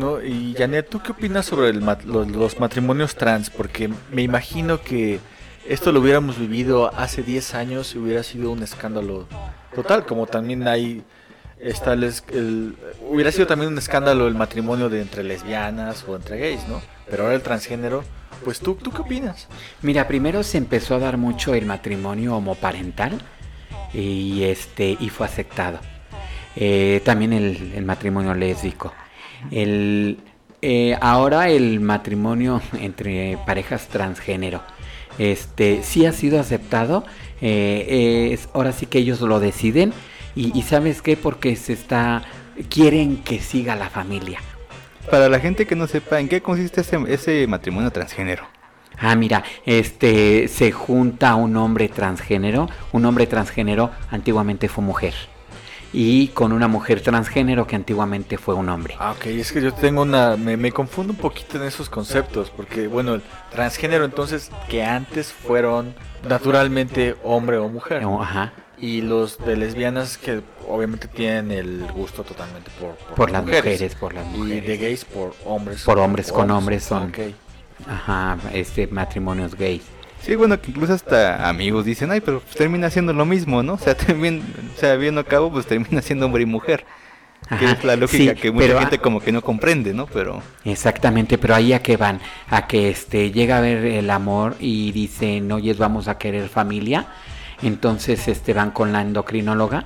Bueno, 0.00 0.22
y 0.24 0.54
Janet, 0.56 0.88
¿tú 0.88 1.02
qué 1.02 1.12
opinas 1.12 1.44
sobre 1.44 1.68
el 1.68 1.82
mat- 1.82 2.04
los, 2.04 2.58
matrimonios 2.58 3.16
trans? 3.16 3.50
Porque 3.50 3.90
me 4.10 4.22
imagino 4.22 4.80
que 4.80 5.20
esto 5.68 5.92
lo 5.92 6.00
hubiéramos 6.00 6.38
vivido 6.38 6.90
hace 6.96 7.22
10 7.22 7.54
años 7.54 7.94
y 7.94 7.98
hubiera 7.98 8.22
sido 8.22 8.50
un 8.50 8.62
escándalo 8.62 9.26
total, 9.74 10.06
como 10.06 10.26
también 10.26 10.66
hay 10.66 11.02
está 11.58 11.94
hubiera 13.10 13.30
sido 13.30 13.46
también 13.46 13.70
un 13.72 13.76
escándalo 13.76 14.26
el 14.26 14.34
matrimonio 14.34 14.88
de 14.88 15.02
entre 15.02 15.22
lesbianas 15.22 16.02
o 16.08 16.16
entre 16.16 16.38
gays, 16.38 16.66
¿no? 16.66 16.80
Pero 17.10 17.24
ahora 17.24 17.34
el 17.34 17.42
transgénero, 17.42 18.02
pues 18.42 18.58
tú, 18.60 18.76
¿tú 18.76 18.90
qué 18.92 19.02
opinas? 19.02 19.48
Mira, 19.82 20.08
primero 20.08 20.42
se 20.44 20.56
empezó 20.56 20.94
a 20.94 20.98
dar 20.98 21.18
mucho 21.18 21.52
el 21.54 21.66
matrimonio 21.66 22.36
homoparental 22.36 23.20
y 23.92 24.44
este 24.44 24.96
y 24.98 25.10
fue 25.10 25.26
aceptado. 25.26 25.78
Eh, 26.56 27.02
también 27.04 27.34
el, 27.34 27.72
el 27.74 27.84
matrimonio 27.84 28.32
lésbico. 28.32 28.94
El, 29.50 30.18
eh, 30.62 30.96
ahora 31.00 31.48
el 31.48 31.80
matrimonio 31.80 32.60
entre 32.80 33.38
parejas 33.46 33.88
transgénero. 33.88 34.62
Este 35.18 35.82
sí 35.82 36.06
ha 36.06 36.12
sido 36.12 36.40
aceptado. 36.40 37.04
eh, 37.40 38.30
es, 38.32 38.48
ahora 38.54 38.72
sí 38.72 38.86
que 38.86 38.98
ellos 38.98 39.20
lo 39.20 39.40
deciden. 39.40 39.92
Y, 40.34 40.56
y 40.56 40.62
sabes 40.62 41.02
qué, 41.02 41.16
porque 41.16 41.56
se 41.56 41.72
está. 41.72 42.22
quieren 42.68 43.16
que 43.18 43.40
siga 43.40 43.74
la 43.76 43.88
familia. 43.90 44.40
Para 45.10 45.28
la 45.28 45.40
gente 45.40 45.66
que 45.66 45.74
no 45.76 45.86
sepa 45.86 46.20
en 46.20 46.28
qué 46.28 46.40
consiste 46.40 46.82
ese, 46.82 46.98
ese 47.08 47.46
matrimonio 47.46 47.90
transgénero. 47.90 48.44
Ah, 48.98 49.16
mira, 49.16 49.42
este 49.64 50.46
se 50.48 50.72
junta 50.72 51.34
un 51.34 51.56
hombre 51.56 51.88
transgénero, 51.88 52.68
un 52.92 53.04
hombre 53.06 53.26
transgénero 53.26 53.90
antiguamente 54.10 54.68
fue 54.68 54.84
mujer 54.84 55.14
y 55.92 56.28
con 56.28 56.52
una 56.52 56.68
mujer 56.68 57.00
transgénero 57.00 57.66
que 57.66 57.74
antiguamente 57.76 58.38
fue 58.38 58.54
un 58.54 58.68
hombre. 58.68 58.94
Ah, 58.98 59.12
ok, 59.12 59.26
es 59.26 59.50
que 59.52 59.60
yo 59.60 59.72
tengo 59.74 60.02
una, 60.02 60.36
me, 60.36 60.56
me 60.56 60.70
confundo 60.72 61.12
un 61.12 61.18
poquito 61.18 61.56
en 61.56 61.64
esos 61.64 61.88
conceptos, 61.90 62.50
porque 62.50 62.86
bueno, 62.86 63.14
el 63.14 63.22
transgénero 63.50 64.04
entonces 64.04 64.50
que 64.68 64.84
antes 64.84 65.32
fueron 65.32 65.94
naturalmente 66.28 67.16
hombre 67.24 67.58
o 67.58 67.68
mujer. 67.68 68.04
Oh, 68.04 68.22
Ajá, 68.22 68.52
Y 68.78 69.00
los 69.02 69.36
de 69.38 69.56
lesbianas 69.56 70.16
que 70.16 70.42
obviamente 70.68 71.08
tienen 71.08 71.50
el 71.50 71.86
gusto 71.92 72.22
totalmente 72.22 72.70
por, 72.80 72.94
por 73.16 73.30
las 73.30 73.44
mujeres, 73.44 73.94
por 73.96 74.14
las 74.14 74.26
Y 74.28 74.30
de 74.30 74.38
mujeres. 74.38 74.80
gays 74.80 75.04
por 75.04 75.34
hombres. 75.44 75.82
Por 75.82 75.98
hombres 75.98 76.30
con 76.30 76.50
hombres 76.50 76.84
son. 76.84 77.08
Ok. 77.08 77.18
Ajá, 77.88 78.38
este 78.52 78.86
matrimonios 78.86 79.54
gays. 79.56 79.82
Sí, 80.22 80.34
bueno, 80.34 80.60
que 80.60 80.70
incluso 80.70 80.92
hasta 80.92 81.48
amigos 81.48 81.84
dicen, 81.84 82.10
ay, 82.10 82.20
pero 82.20 82.40
pues 82.40 82.54
termina 82.54 82.90
siendo 82.90 83.12
lo 83.12 83.24
mismo, 83.24 83.62
¿no? 83.62 83.74
O 83.74 83.78
sea, 83.78 83.96
también, 83.96 84.42
o 84.76 84.78
sea, 84.78 84.96
bien 84.96 85.16
a 85.18 85.24
cabo, 85.24 85.50
pues 85.50 85.66
termina 85.66 86.02
siendo 86.02 86.26
hombre 86.26 86.42
y 86.42 86.46
mujer. 86.46 86.84
Que 87.48 87.64
Ajá, 87.64 87.72
es 87.72 87.84
la 87.84 87.96
lógica 87.96 88.34
sí, 88.34 88.40
que 88.40 88.52
mucha 88.52 88.66
pero, 88.66 88.80
gente 88.80 88.98
como 88.98 89.20
que 89.20 89.32
no 89.32 89.40
comprende, 89.40 89.94
¿no? 89.94 90.06
Pero 90.06 90.42
Exactamente, 90.64 91.38
pero 91.38 91.54
ahí 91.54 91.72
a 91.72 91.82
qué 91.82 91.96
van, 91.96 92.20
a 92.48 92.66
que 92.66 92.90
este 92.90 93.32
llega 93.32 93.58
a 93.58 93.60
ver 93.60 93.86
el 93.86 94.10
amor 94.10 94.56
y 94.60 94.92
dicen, 94.92 95.50
oye, 95.50 95.72
vamos 95.72 96.06
a 96.06 96.18
querer 96.18 96.48
familia, 96.48 97.06
entonces 97.62 98.28
este 98.28 98.52
van 98.52 98.70
con 98.70 98.92
la 98.92 99.00
endocrinóloga 99.00 99.84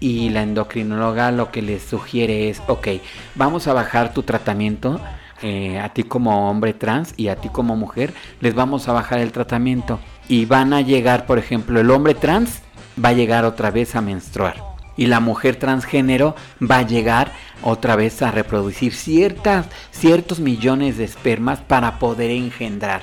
y 0.00 0.30
la 0.30 0.42
endocrinóloga 0.42 1.30
lo 1.30 1.50
que 1.50 1.62
les 1.62 1.82
sugiere 1.82 2.50
es, 2.50 2.60
ok, 2.66 2.88
vamos 3.36 3.68
a 3.68 3.72
bajar 3.72 4.12
tu 4.12 4.22
tratamiento, 4.24 5.00
eh, 5.42 5.78
a 5.78 5.90
ti 5.90 6.04
como 6.04 6.50
hombre 6.50 6.74
trans 6.74 7.14
y 7.16 7.28
a 7.28 7.36
ti 7.36 7.48
como 7.48 7.76
mujer, 7.76 8.12
les 8.40 8.54
vamos 8.54 8.88
a 8.88 8.92
bajar 8.92 9.20
el 9.20 9.32
tratamiento 9.32 10.00
y 10.28 10.44
van 10.44 10.72
a 10.72 10.80
llegar, 10.80 11.26
por 11.26 11.38
ejemplo, 11.38 11.80
el 11.80 11.90
hombre 11.90 12.14
trans 12.14 12.60
va 13.02 13.10
a 13.10 13.14
llegar 13.14 13.44
otra 13.44 13.70
vez 13.70 13.96
a 13.96 14.00
menstruar 14.00 14.56
y 14.96 15.06
la 15.06 15.20
mujer 15.20 15.56
transgénero 15.56 16.34
va 16.60 16.78
a 16.78 16.86
llegar 16.86 17.32
otra 17.62 17.96
vez 17.96 18.20
a 18.20 18.32
reproducir 18.32 18.92
ciertas, 18.92 19.66
ciertos 19.90 20.40
millones 20.40 20.98
de 20.98 21.04
espermas 21.04 21.60
para 21.60 21.98
poder 21.98 22.30
engendrar. 22.30 23.02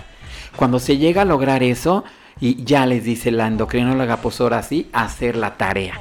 Cuando 0.55 0.79
se 0.79 0.97
llega 0.97 1.23
a 1.23 1.25
lograr 1.25 1.63
eso, 1.63 2.03
y 2.39 2.63
ya 2.63 2.85
les 2.85 3.03
dice 3.03 3.31
la 3.31 3.47
endocrinóloga, 3.47 4.17
pues 4.17 4.41
ahora 4.41 4.61
sí, 4.61 4.89
hacer 4.91 5.35
la 5.35 5.57
tarea. 5.57 5.99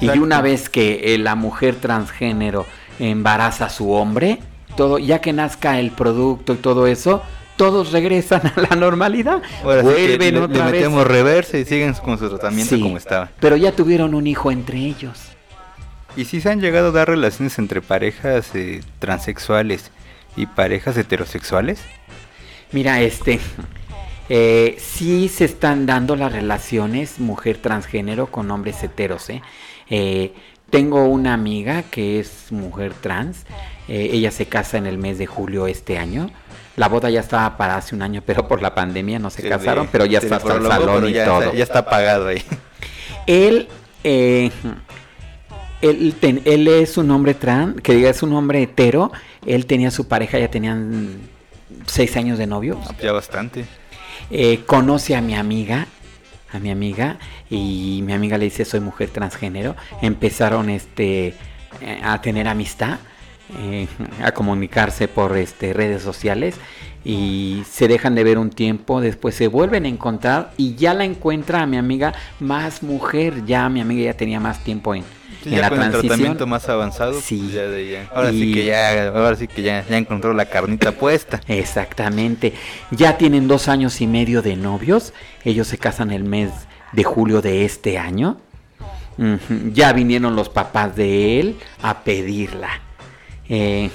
Y 0.00 0.08
una 0.18 0.40
vez 0.40 0.68
que 0.68 1.14
eh, 1.14 1.18
la 1.18 1.34
mujer 1.34 1.76
transgénero 1.76 2.66
embaraza 2.98 3.66
a 3.66 3.70
su 3.70 3.92
hombre, 3.92 4.38
todo, 4.76 4.98
ya 4.98 5.20
que 5.20 5.32
nazca 5.32 5.78
el 5.78 5.90
producto 5.90 6.54
y 6.54 6.56
todo 6.56 6.86
eso, 6.86 7.22
todos 7.56 7.92
regresan 7.92 8.42
a 8.56 8.60
la 8.60 8.76
normalidad. 8.76 9.42
Ahora 9.62 9.82
sí 9.82 9.88
que 9.88 9.94
vuelven 9.94 10.18
le, 10.18 10.30
le 10.32 10.40
otra 10.40 10.64
vez. 10.64 10.72
metemos 10.72 11.06
reversa 11.06 11.58
y 11.58 11.64
siguen 11.64 11.94
con 11.94 12.18
su 12.18 12.28
tratamiento 12.28 12.74
Sí, 12.74 12.82
como 12.82 12.96
estaba. 12.96 13.30
Pero 13.40 13.56
ya 13.56 13.72
tuvieron 13.72 14.14
un 14.14 14.26
hijo 14.26 14.50
entre 14.50 14.78
ellos. 14.78 15.18
¿Y 16.16 16.26
si 16.26 16.40
se 16.40 16.50
han 16.50 16.60
llegado 16.60 16.88
a 16.88 16.92
dar 16.92 17.08
relaciones 17.08 17.58
entre 17.58 17.80
parejas 17.80 18.54
eh, 18.54 18.82
transexuales 18.98 19.90
y 20.36 20.46
parejas 20.46 20.96
heterosexuales? 20.96 21.80
Mira, 22.70 23.00
este, 23.00 23.40
eh, 24.28 24.76
sí 24.78 25.28
se 25.28 25.46
están 25.46 25.86
dando 25.86 26.16
las 26.16 26.32
relaciones 26.32 27.18
mujer 27.18 27.58
transgénero 27.58 28.26
con 28.26 28.50
hombres 28.50 28.82
heteros, 28.82 29.30
¿eh? 29.30 29.42
Eh, 29.94 30.32
tengo 30.70 31.04
una 31.04 31.34
amiga 31.34 31.82
que 31.82 32.18
es 32.18 32.50
mujer 32.50 32.94
trans, 32.98 33.44
eh, 33.88 34.08
ella 34.12 34.30
se 34.30 34.46
casa 34.46 34.78
en 34.78 34.86
el 34.86 34.96
mes 34.96 35.18
de 35.18 35.26
julio 35.26 35.66
este 35.66 35.98
año. 35.98 36.30
La 36.76 36.88
boda 36.88 37.10
ya 37.10 37.20
estaba 37.20 37.58
para 37.58 37.76
hace 37.76 37.94
un 37.94 38.00
año, 38.00 38.22
pero 38.26 38.48
por 38.48 38.62
la 38.62 38.74
pandemia 38.74 39.18
no 39.18 39.28
se 39.28 39.46
casaron, 39.46 39.88
pero 39.92 40.06
ya 40.06 40.18
está 40.18 40.36
hasta 40.36 40.56
el 40.56 40.62
salón 40.66 41.08
y 41.08 41.12
ya 41.12 41.26
todo. 41.26 41.42
Está, 41.42 41.54
ya 41.54 41.62
está 41.64 41.84
pagado 41.84 42.28
ahí. 42.28 42.42
Él, 43.26 43.68
eh, 44.02 44.50
él, 45.82 46.14
ten- 46.18 46.40
él 46.44 46.68
es 46.68 46.96
un 46.96 47.10
hombre 47.10 47.34
trans, 47.34 47.80
que 47.82 47.94
diga 47.94 48.08
es 48.10 48.22
un 48.22 48.32
hombre 48.32 48.62
hetero. 48.62 49.12
Él 49.44 49.66
tenía 49.66 49.90
su 49.90 50.08
pareja, 50.08 50.38
ya 50.38 50.48
tenían 50.50 51.16
seis 51.86 52.16
años 52.16 52.38
de 52.38 52.46
novios. 52.46 52.78
Ya 53.02 53.12
bastante. 53.12 53.66
Eh, 54.30 54.60
conoce 54.66 55.14
a 55.16 55.20
mi 55.20 55.34
amiga, 55.34 55.86
a 56.52 56.58
mi 56.58 56.70
amiga, 56.70 57.18
y 57.50 58.00
mi 58.04 58.12
amiga 58.12 58.38
le 58.38 58.44
dice 58.44 58.64
soy 58.64 58.80
mujer 58.80 59.10
transgénero. 59.10 59.76
Empezaron 60.00 60.70
este 60.70 61.34
eh, 61.80 62.00
a 62.02 62.20
tener 62.20 62.48
amistad, 62.48 62.98
eh, 63.58 63.86
a 64.22 64.32
comunicarse 64.32 65.08
por 65.08 65.36
este 65.36 65.72
redes 65.72 66.02
sociales 66.02 66.56
y 67.04 67.62
se 67.68 67.88
dejan 67.88 68.14
de 68.14 68.24
ver 68.24 68.38
un 68.38 68.50
tiempo, 68.50 69.00
después 69.00 69.34
se 69.34 69.48
vuelven 69.48 69.84
a 69.84 69.88
encontrar 69.88 70.52
y 70.56 70.74
ya 70.74 70.94
la 70.94 71.04
encuentra 71.04 71.62
a 71.62 71.66
mi 71.66 71.76
amiga 71.76 72.14
más 72.40 72.82
mujer, 72.82 73.44
ya 73.44 73.68
mi 73.68 73.80
amiga 73.80 74.04
ya 74.04 74.16
tenía 74.16 74.40
más 74.40 74.62
tiempo 74.62 74.94
en, 74.94 75.04
Sí, 75.42 75.48
en 75.50 75.54
ya 75.56 75.60
la 75.62 75.68
con 75.70 75.82
el 75.82 75.90
tratamiento 75.90 76.46
más 76.46 76.68
avanzado, 76.68 77.12
pues 77.12 77.24
Sí. 77.24 77.50
ya 77.52 77.62
de 77.62 77.90
ya- 77.90 78.10
Ahora 78.14 78.30
sí 78.30 78.52
que 78.54 78.64
ya, 78.64 79.08
ahora 79.08 79.36
sí 79.36 79.48
que 79.48 79.62
ya, 79.62 79.84
ya 79.88 79.96
encontró 79.96 80.32
la 80.34 80.44
carnita 80.46 80.92
puesta. 80.98 81.40
Exactamente. 81.48 82.52
Ya 82.90 83.16
tienen 83.18 83.48
dos 83.48 83.68
años 83.68 84.00
y 84.00 84.06
medio 84.06 84.42
de 84.42 84.56
novios. 84.56 85.12
Ellos 85.44 85.66
se 85.68 85.78
casan 85.78 86.10
el 86.10 86.24
mes 86.24 86.50
de 86.92 87.04
julio 87.04 87.40
de 87.42 87.64
este 87.64 87.98
año. 87.98 88.38
Ya 89.72 89.92
vinieron 89.92 90.34
los 90.36 90.48
papás 90.48 90.96
de 90.96 91.38
él 91.40 91.56
a 91.82 92.02
pedirla. 92.02 92.80
Eh, 93.48 93.90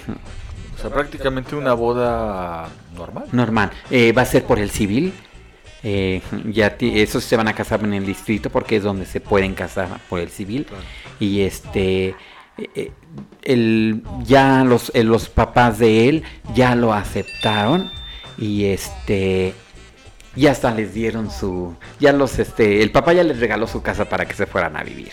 O 0.77 0.79
sea, 0.81 0.91
prácticamente 0.91 1.55
una 1.55 1.73
boda 1.73 2.69
normal. 2.95 3.25
normal. 3.31 3.71
Eh, 3.89 4.11
va 4.11 4.21
a 4.21 4.25
ser 4.25 4.43
por 4.43 4.59
el 4.59 4.69
civil. 4.69 5.11
Eh, 5.83 6.21
ya 6.45 6.75
esos 6.79 7.23
se 7.23 7.35
van 7.35 7.47
a 7.47 7.53
casar 7.53 7.83
en 7.83 7.93
el 7.93 8.05
distrito 8.05 8.49
porque 8.49 8.75
es 8.77 8.83
donde 8.83 9.05
se 9.05 9.19
pueden 9.19 9.53
casar 9.55 9.87
por 10.09 10.19
el 10.19 10.29
civil. 10.29 10.65
Claro. 10.65 10.83
Y 11.19 11.41
este, 11.41 12.15
eh, 12.57 12.91
el, 13.43 14.03
ya 14.23 14.63
los, 14.63 14.91
eh, 14.93 15.03
los 15.03 15.29
papás 15.29 15.79
de 15.79 16.09
él 16.09 16.23
ya 16.53 16.75
lo 16.75 16.93
aceptaron 16.93 17.91
y 18.37 18.65
este, 18.65 19.53
ya 20.35 20.51
hasta 20.51 20.71
les 20.71 20.93
dieron 20.93 21.31
su, 21.31 21.75
ya 21.99 22.13
los, 22.13 22.39
este, 22.39 22.83
el 22.83 22.91
papá 22.91 23.13
ya 23.13 23.23
les 23.23 23.39
regaló 23.39 23.67
su 23.67 23.81
casa 23.81 24.05
para 24.05 24.25
que 24.25 24.33
se 24.33 24.45
fueran 24.45 24.77
a 24.77 24.83
vivir. 24.83 25.11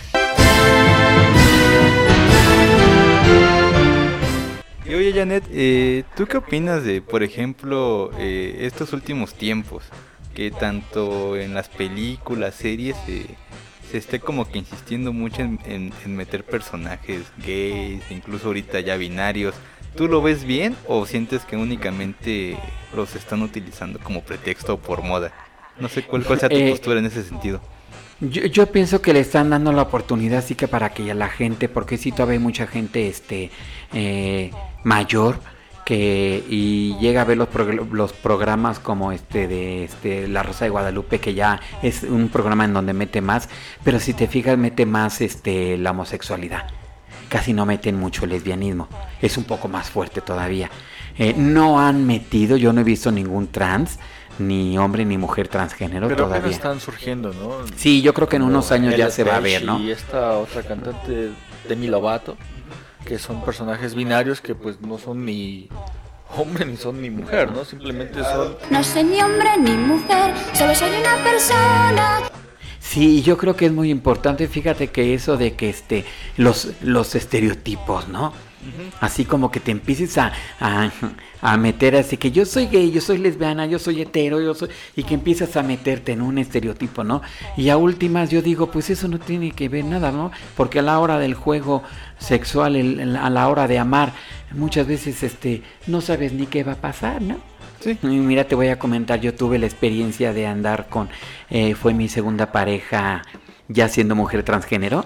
Y 4.87 4.95
oye 4.95 5.13
Janet, 5.15 5.45
eh, 5.51 6.05
¿tú 6.15 6.27
qué 6.27 6.37
opinas 6.37 6.85
de, 6.85 7.01
por 7.01 7.23
ejemplo, 7.23 8.11
eh, 8.19 8.59
estos 8.61 8.93
últimos 8.93 9.35
tiempos? 9.35 9.85
Que 10.35 10.51
tanto 10.51 11.37
en 11.37 11.55
las 11.55 11.69
películas, 11.69 12.55
series, 12.55 12.97
se 13.95 13.99
esté 13.99 14.19
como 14.19 14.51
que 14.51 14.59
insistiendo 14.59 15.13
mucho 15.13 15.43
en, 15.43 15.61
en- 15.67 15.93
en 16.05 16.17
meter 16.17 16.43
personajes 16.43 17.23
gays, 17.47 18.03
incluso 18.11 18.49
ahorita 18.49 18.81
ya 18.81 18.97
binarios. 18.97 19.55
¿Tú 19.97 20.09
lo 20.09 20.21
ves 20.21 20.43
bien 20.43 20.75
o 20.89 21.07
sientes 21.07 21.45
que 21.45 21.57
únicamente 21.57 22.59
los 22.97 23.15
están 23.15 23.43
utilizando 23.43 24.01
como 24.01 24.23
pretexto 24.23 24.75
o 24.75 24.79
por 24.79 25.03
moda? 25.05 25.31
No 25.79 25.89
sé 25.89 26.03
cuál, 26.03 26.25
cuál 26.25 26.41
sea 26.41 26.49
tu 26.49 26.57
Eh, 26.57 26.71
postura 26.71 26.99
en 26.99 27.07
ese 27.07 27.23
sentido. 27.23 27.61
Yo, 28.19 28.47
yo 28.47 28.67
pienso 28.67 29.01
que 29.01 29.13
le 29.13 29.21
están 29.21 29.51
dando 29.51 29.71
la 29.71 29.83
oportunidad, 29.83 30.43
sí 30.45 30.57
que 30.57 30.67
para 30.67 30.93
que 30.93 31.15
la 31.15 31.29
gente, 31.29 31.69
porque 31.69 31.97
sí 31.97 32.11
todavía 32.11 32.33
hay 32.35 32.39
mucha 32.41 32.67
gente 32.67 33.07
este 33.07 33.53
eh, 33.93 34.51
mayor 34.83 35.39
que 35.85 36.45
y 36.49 36.97
llega 36.99 37.23
a 37.23 37.25
ver 37.25 37.37
los, 37.37 37.49
prog- 37.49 37.91
los 37.91 38.13
programas 38.13 38.79
como 38.79 39.13
este 39.13 39.47
de 39.49 39.85
este 39.85 40.29
La 40.29 40.43
Rosa 40.43 40.65
de 40.65 40.71
Guadalupe 40.71 41.19
que 41.21 41.35
ya 41.35 41.61
es 41.83 42.03
un 42.05 42.29
programa 42.31 42.65
en 42.65 42.73
donde 42.73 42.93
mete 42.95 43.21
más, 43.21 43.49
pero 43.85 44.01
si 44.01 44.15
te 44.15 44.27
fijas 44.27 44.57
mete 44.59 44.87
más 44.87 45.21
este 45.21 45.77
la 45.79 45.91
homosexualidad. 45.91 46.67
Casi 47.29 47.53
no 47.53 47.67
meten 47.67 47.97
mucho 47.99 48.25
el 48.25 48.31
lesbianismo. 48.31 48.89
Es 49.21 49.37
un 49.37 49.45
poco 49.45 49.67
más 49.67 49.91
fuerte 49.91 50.21
todavía. 50.21 50.71
Eh, 51.19 51.35
no 51.37 51.81
han 51.81 52.07
metido, 52.07 52.57
yo 52.57 52.73
no 52.73 52.81
he 52.81 52.85
visto 52.85 53.11
ningún 53.11 53.49
trans, 53.49 53.99
ni 54.39 54.77
hombre 54.79 55.05
ni 55.05 55.17
mujer 55.19 55.49
transgénero 55.49 56.07
Pero 56.09 56.25
todavía. 56.25 56.39
apenas 56.39 56.57
están 56.57 56.81
surgiendo, 56.81 57.33
¿no? 57.33 57.67
Sí, 57.77 58.03
yo 58.03 58.15
creo 58.15 58.29
que 58.29 58.37
en 58.37 58.43
unos 58.43 58.71
años 58.73 58.97
ya 58.97 59.11
se 59.11 59.25
va 59.25 59.37
a 59.37 59.41
ver, 59.41 59.65
¿no? 59.65 59.81
Y 59.81 59.91
esta 59.91 60.37
otra 60.39 60.63
cantante, 60.63 61.31
Demi 61.69 61.87
Lovato, 61.89 62.37
que 63.05 63.19
son 63.19 63.45
personajes 63.45 63.95
binarios 63.95 64.41
que 64.41 64.55
pues 64.55 64.81
no 64.81 64.99
son 64.99 65.25
ni 65.25 65.69
hombre 66.37 66.65
ni 66.65 66.77
son 66.77 67.01
ni 67.01 67.11
mujer, 67.11 67.53
¿no? 67.53 67.65
Simplemente 67.65 68.23
son... 68.23 68.57
No 68.71 68.83
soy 68.83 69.05
ni 69.05 69.23
hombre 69.23 69.51
ni 69.61 69.73
mujer, 69.73 70.35
solo 70.55 70.75
soy 70.75 70.91
una 70.91 71.23
persona. 71.23 72.23
Sí, 72.81 73.23
yo 73.23 73.37
creo 73.39 73.57
que 73.57 73.67
es 73.67 73.73
muy 73.73 73.91
importante, 73.91 74.47
fíjate 74.49 74.89
que 74.89 75.15
eso 75.15 75.37
de 75.37 75.55
que 75.55 75.71
este 75.71 76.05
los 76.37 76.69
los 76.83 77.15
estereotipos, 77.15 78.09
¿no? 78.09 78.33
Así 79.01 79.25
como 79.25 79.51
que 79.51 79.61
te 79.61 79.71
empieces 79.71 80.17
a, 80.19 80.33
a, 80.61 80.91
a 81.43 81.57
meter 81.57 81.97
así 81.97 82.17
que 82.17 82.31
yo 82.31 82.45
soy 82.47 82.67
gay, 82.69 82.91
yo 82.91 83.01
soy 83.01 83.19
lesbiana, 83.19 83.67
yo 83.67 83.79
soy 83.79 84.01
hetero, 84.03 84.41
yo 84.41 84.55
soy 84.55 84.69
y 84.97 85.03
que 85.05 85.15
empiezas 85.15 85.57
a 85.57 85.63
meterte 85.63 86.13
en 86.13 86.23
un 86.23 86.39
estereotipo, 86.39 87.05
¿no? 87.05 87.23
Y 87.57 87.69
a 87.69 87.77
últimas 87.77 88.31
yo 88.31 88.43
digo, 88.43 88.71
pues 88.71 88.91
eso 88.91 89.09
no 89.09 89.19
tiene 89.19 89.51
que 89.53 89.69
ver 89.69 89.85
nada, 89.85 90.11
¿no? 90.13 90.31
Porque 90.57 90.79
a 90.79 90.83
la 90.83 90.99
hora 90.99 91.19
del 91.19 91.35
juego 91.35 91.83
sexual, 92.19 92.77
el- 92.77 93.01
el- 93.01 93.17
a 93.17 93.31
la 93.31 93.49
hora 93.49 93.69
de 93.69 93.79
amar, 93.79 94.13
muchas 94.53 94.87
veces 94.87 95.23
este 95.23 95.63
no 95.87 96.01
sabes 96.01 96.33
ni 96.33 96.47
qué 96.47 96.65
va 96.65 96.73
a 96.73 96.77
pasar, 96.77 97.21
¿no? 97.23 97.37
Sí. 97.81 97.99
Mira, 98.03 98.45
te 98.45 98.55
voy 98.55 98.69
a 98.69 98.79
comentar, 98.79 99.21
yo 99.21 99.35
tuve 99.35 99.59
la 99.59 99.67
experiencia 99.67 100.33
de 100.33 100.47
andar 100.47 100.89
con, 100.89 101.11
eh, 101.51 101.75
fue 101.75 101.93
mi 101.93 102.09
segunda 102.09 102.51
pareja 102.51 103.23
ya 103.69 103.89
siendo 103.89 104.15
mujer 104.15 104.43
transgénero. 104.43 105.05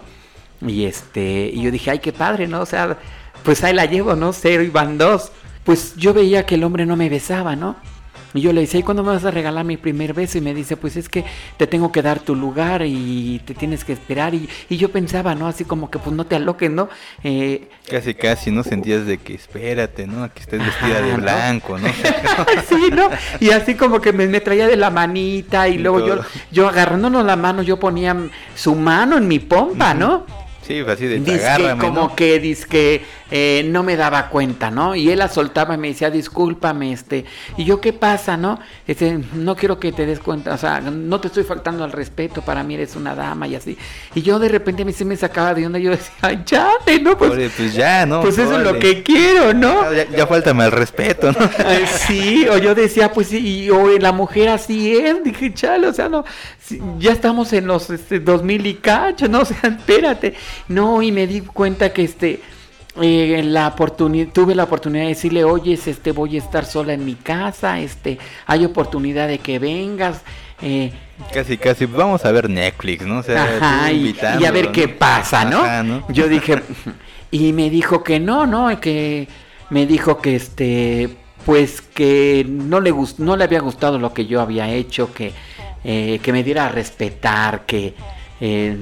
Y 0.65 0.85
este, 0.85 1.51
y 1.55 1.63
yo 1.63 1.71
dije, 1.71 1.91
ay, 1.93 1.99
qué 2.01 2.13
padre, 2.13 2.47
¿no? 2.49 2.61
O 2.61 2.67
sea, 2.67 2.99
pues 3.43 3.65
ahí 3.65 3.75
la 3.75 3.87
llevo, 3.87 4.15
¿no? 4.17 4.33
Cero 4.33 4.63
y 4.63 4.69
van 4.69 4.99
dos. 4.99 5.33
Pues 5.65 5.95
yo 5.97 6.15
veía 6.15 6.47
que 6.47 6.55
el 6.57 6.65
hombre 6.65 6.87
no 6.87 6.97
me 6.97 7.09
besaba, 7.09 7.57
¿no? 7.57 7.77
Y 8.35 8.43
yo 8.43 8.53
le 8.53 8.61
decía, 8.61 8.81
¿y 8.81 8.83
cuándo 8.83 9.03
me 9.03 9.13
vas 9.13 9.25
a 9.25 9.31
regalar 9.31 9.65
mi 9.65 9.79
primer 9.79 10.13
beso? 10.13 10.37
Y 10.37 10.43
me 10.43 10.53
dice, 10.55 10.77
pues 10.77 10.97
es 10.97 11.09
que 11.09 11.25
te 11.57 11.67
tengo 11.67 11.91
que 11.93 12.03
dar 12.03 12.21
tu 12.21 12.35
lugar 12.35 12.83
y 12.85 13.41
te 13.47 13.55
tienes 13.55 13.85
que 13.85 13.95
esperar. 13.95 14.35
Y, 14.35 14.49
y 14.69 14.77
yo 14.77 14.91
pensaba, 14.93 15.35
¿no? 15.35 15.47
Así 15.49 15.65
como 15.65 15.91
que 15.91 15.99
pues 15.99 16.15
no 16.15 16.27
te 16.27 16.37
aloques, 16.37 16.71
¿no? 16.71 16.91
Eh, 17.25 17.71
Casi, 17.91 18.15
casi, 18.15 18.51
¿no? 18.51 18.63
Sentías 18.65 19.07
de 19.07 19.19
que 19.19 19.35
espérate, 19.35 20.07
¿no? 20.07 20.31
Que 20.33 20.41
estés 20.41 20.63
vestida 20.63 20.99
Ajá, 20.99 21.03
de 21.03 21.15
blanco, 21.15 21.79
¿no? 21.79 21.95
sí, 22.69 22.91
¿no? 22.93 23.09
Y 23.41 23.51
así 23.51 23.75
como 23.77 24.01
que 24.01 24.13
me, 24.13 24.27
me 24.27 24.41
traía 24.41 24.67
de 24.67 24.77
la 24.77 24.91
manita 24.91 25.69
y 25.69 25.77
Y 25.77 25.79
luego 25.79 26.01
yo, 26.01 26.19
todo. 26.19 26.27
yo 26.51 26.69
agarrándonos 26.69 27.25
la 27.25 27.37
mano, 27.37 27.63
yo 27.63 27.79
ponía 27.81 28.15
su 28.55 28.75
mano 28.75 29.17
en 29.17 29.27
mi 29.27 29.39
pompa, 29.39 29.95
¿no? 29.95 30.27
Sí, 30.69 30.85
así 30.87 31.07
de 31.07 31.33
agárrame, 31.33 31.81
como 31.81 32.03
¿no? 32.03 32.15
que 32.15 32.39
dizque 32.39 33.03
eh, 33.31 33.67
no 33.71 33.83
me 33.83 33.97
daba 33.97 34.29
cuenta, 34.29 34.71
¿no? 34.71 34.95
Y 34.95 35.11
él 35.11 35.19
la 35.19 35.29
soltaba 35.29 35.75
y 35.75 35.79
me 35.79 35.89
decía, 35.89 36.11
discúlpame, 36.11 36.93
este. 36.93 37.25
Y 37.57 37.65
yo, 37.65 37.81
¿qué 37.81 37.95
pasa, 37.95 38.37
no? 38.37 38.59
Este, 38.87 39.19
no 39.35 39.57
quiero 39.57 39.81
que 39.81 39.93
te 39.93 40.05
des 40.05 40.19
cuenta, 40.19 40.53
o 40.53 40.59
sea, 40.59 40.83
no 40.83 41.21
te 41.21 41.29
estoy 41.29 41.45
faltando 41.45 41.85
al 41.85 41.93
respeto, 41.93 42.43
para 42.43 42.63
mí 42.63 42.75
eres 42.75 42.97
una 42.97 43.15
dama 43.15 43.49
y 43.49 43.55
así. 43.55 43.79
Y 44.15 44.21
yo 44.21 44.39
de 44.39 44.49
repente 44.49 44.83
a 44.83 44.85
mí 44.85 44.93
se 44.93 45.07
me 45.07 45.17
sacaba 45.17 45.55
de 45.55 45.65
onda, 45.65 45.79
yo 45.79 45.91
decía, 45.91 46.13
ay, 46.21 46.43
chate, 46.45 47.01
¿no? 47.01 47.17
Pues, 47.17 47.51
pues 47.57 47.73
ya, 47.73 48.05
¿no? 48.05 48.21
pues 48.21 48.37
eso 48.37 48.59
es 48.59 48.63
lo 48.63 48.79
que 48.79 49.03
quiero, 49.03 49.55
¿no? 49.55 49.91
Ya, 49.93 50.07
ya 50.11 50.27
faltame 50.27 50.67
el 50.67 50.73
respeto, 50.73 51.33
¿no? 51.33 51.51
Ay, 51.67 51.87
sí, 52.07 52.47
o 52.47 52.59
yo 52.59 52.75
decía, 52.75 53.13
pues 53.13 53.29
sí, 53.29 53.65
y, 53.65 53.71
o 53.71 53.89
la 53.99 54.13
mujer 54.13 54.51
así 54.51 54.95
es, 54.95 55.25
dije, 55.25 55.55
chale, 55.55 55.87
o 55.87 55.95
sea, 55.95 56.11
no, 56.11 56.27
ya 56.99 57.13
estamos 57.13 57.53
en 57.53 57.67
los 57.67 57.91
este, 57.91 58.21
2000 58.21 58.67
y 58.67 58.75
cacho, 58.75 59.29
no, 59.29 59.41
o 59.43 59.45
sea, 59.45 59.59
espérate. 59.63 60.35
No, 60.69 61.03
y 61.03 61.13
me 61.13 61.27
di 61.27 61.41
cuenta 61.41 61.93
que 61.93 62.05
este, 62.05 62.41
eh, 63.01 63.43
la 63.45 63.69
oportunidad, 63.69 64.33
tuve 64.33 64.55
la 64.55 64.65
oportunidad 64.65 65.05
de 65.05 65.11
decirle, 65.11 65.45
oye, 65.45 65.79
este, 65.85 66.13
voy 66.13 66.37
a 66.37 66.39
estar 66.39 66.65
sola 66.65 66.93
en 66.93 67.05
mi 67.05 67.15
casa, 67.15 67.81
este, 67.81 68.19
hay 68.47 68.65
oportunidad 68.65 69.29
de 69.29 69.39
que 69.39 69.59
vengas, 69.59 70.23
eh, 70.63 70.93
Casi, 71.33 71.59
casi, 71.59 71.87
vamos 71.87 72.25
a 72.25 72.31
ver 72.31 72.49
Netflix, 72.49 73.05
¿no? 73.05 73.19
O 73.19 73.23
sea, 73.23 73.59
Ajá, 73.61 73.93
y, 73.93 74.17
y 74.41 74.45
a 74.45 74.51
ver 74.53 74.67
¿no? 74.67 74.73
qué 74.73 74.89
pasa, 74.89 75.45
¿no? 75.45 75.59
Ajá, 75.59 75.83
¿no? 75.83 76.07
Yo 76.11 76.29
dije, 76.29 76.63
y 77.31 77.53
me 77.53 77.71
dijo 77.71 78.05
que 78.05 78.21
no, 78.21 78.47
¿no? 78.47 78.81
Que 78.81 79.29
me 79.71 79.87
dijo 79.87 80.19
que 80.21 80.37
este, 80.37 81.11
pues 81.45 81.81
que 81.81 82.47
no 82.49 82.81
le 82.81 82.91
gust 82.91 83.19
no 83.19 83.37
le 83.37 83.45
había 83.45 83.61
gustado 83.61 83.99
lo 83.99 84.15
que 84.15 84.27
yo 84.27 84.41
había 84.41 84.69
hecho, 84.71 85.13
que, 85.13 85.33
eh, 85.85 86.21
que 86.23 86.33
me 86.33 86.43
diera 86.45 86.67
a 86.67 86.69
respetar, 86.69 87.67
que 87.67 87.95
eh, 88.41 88.77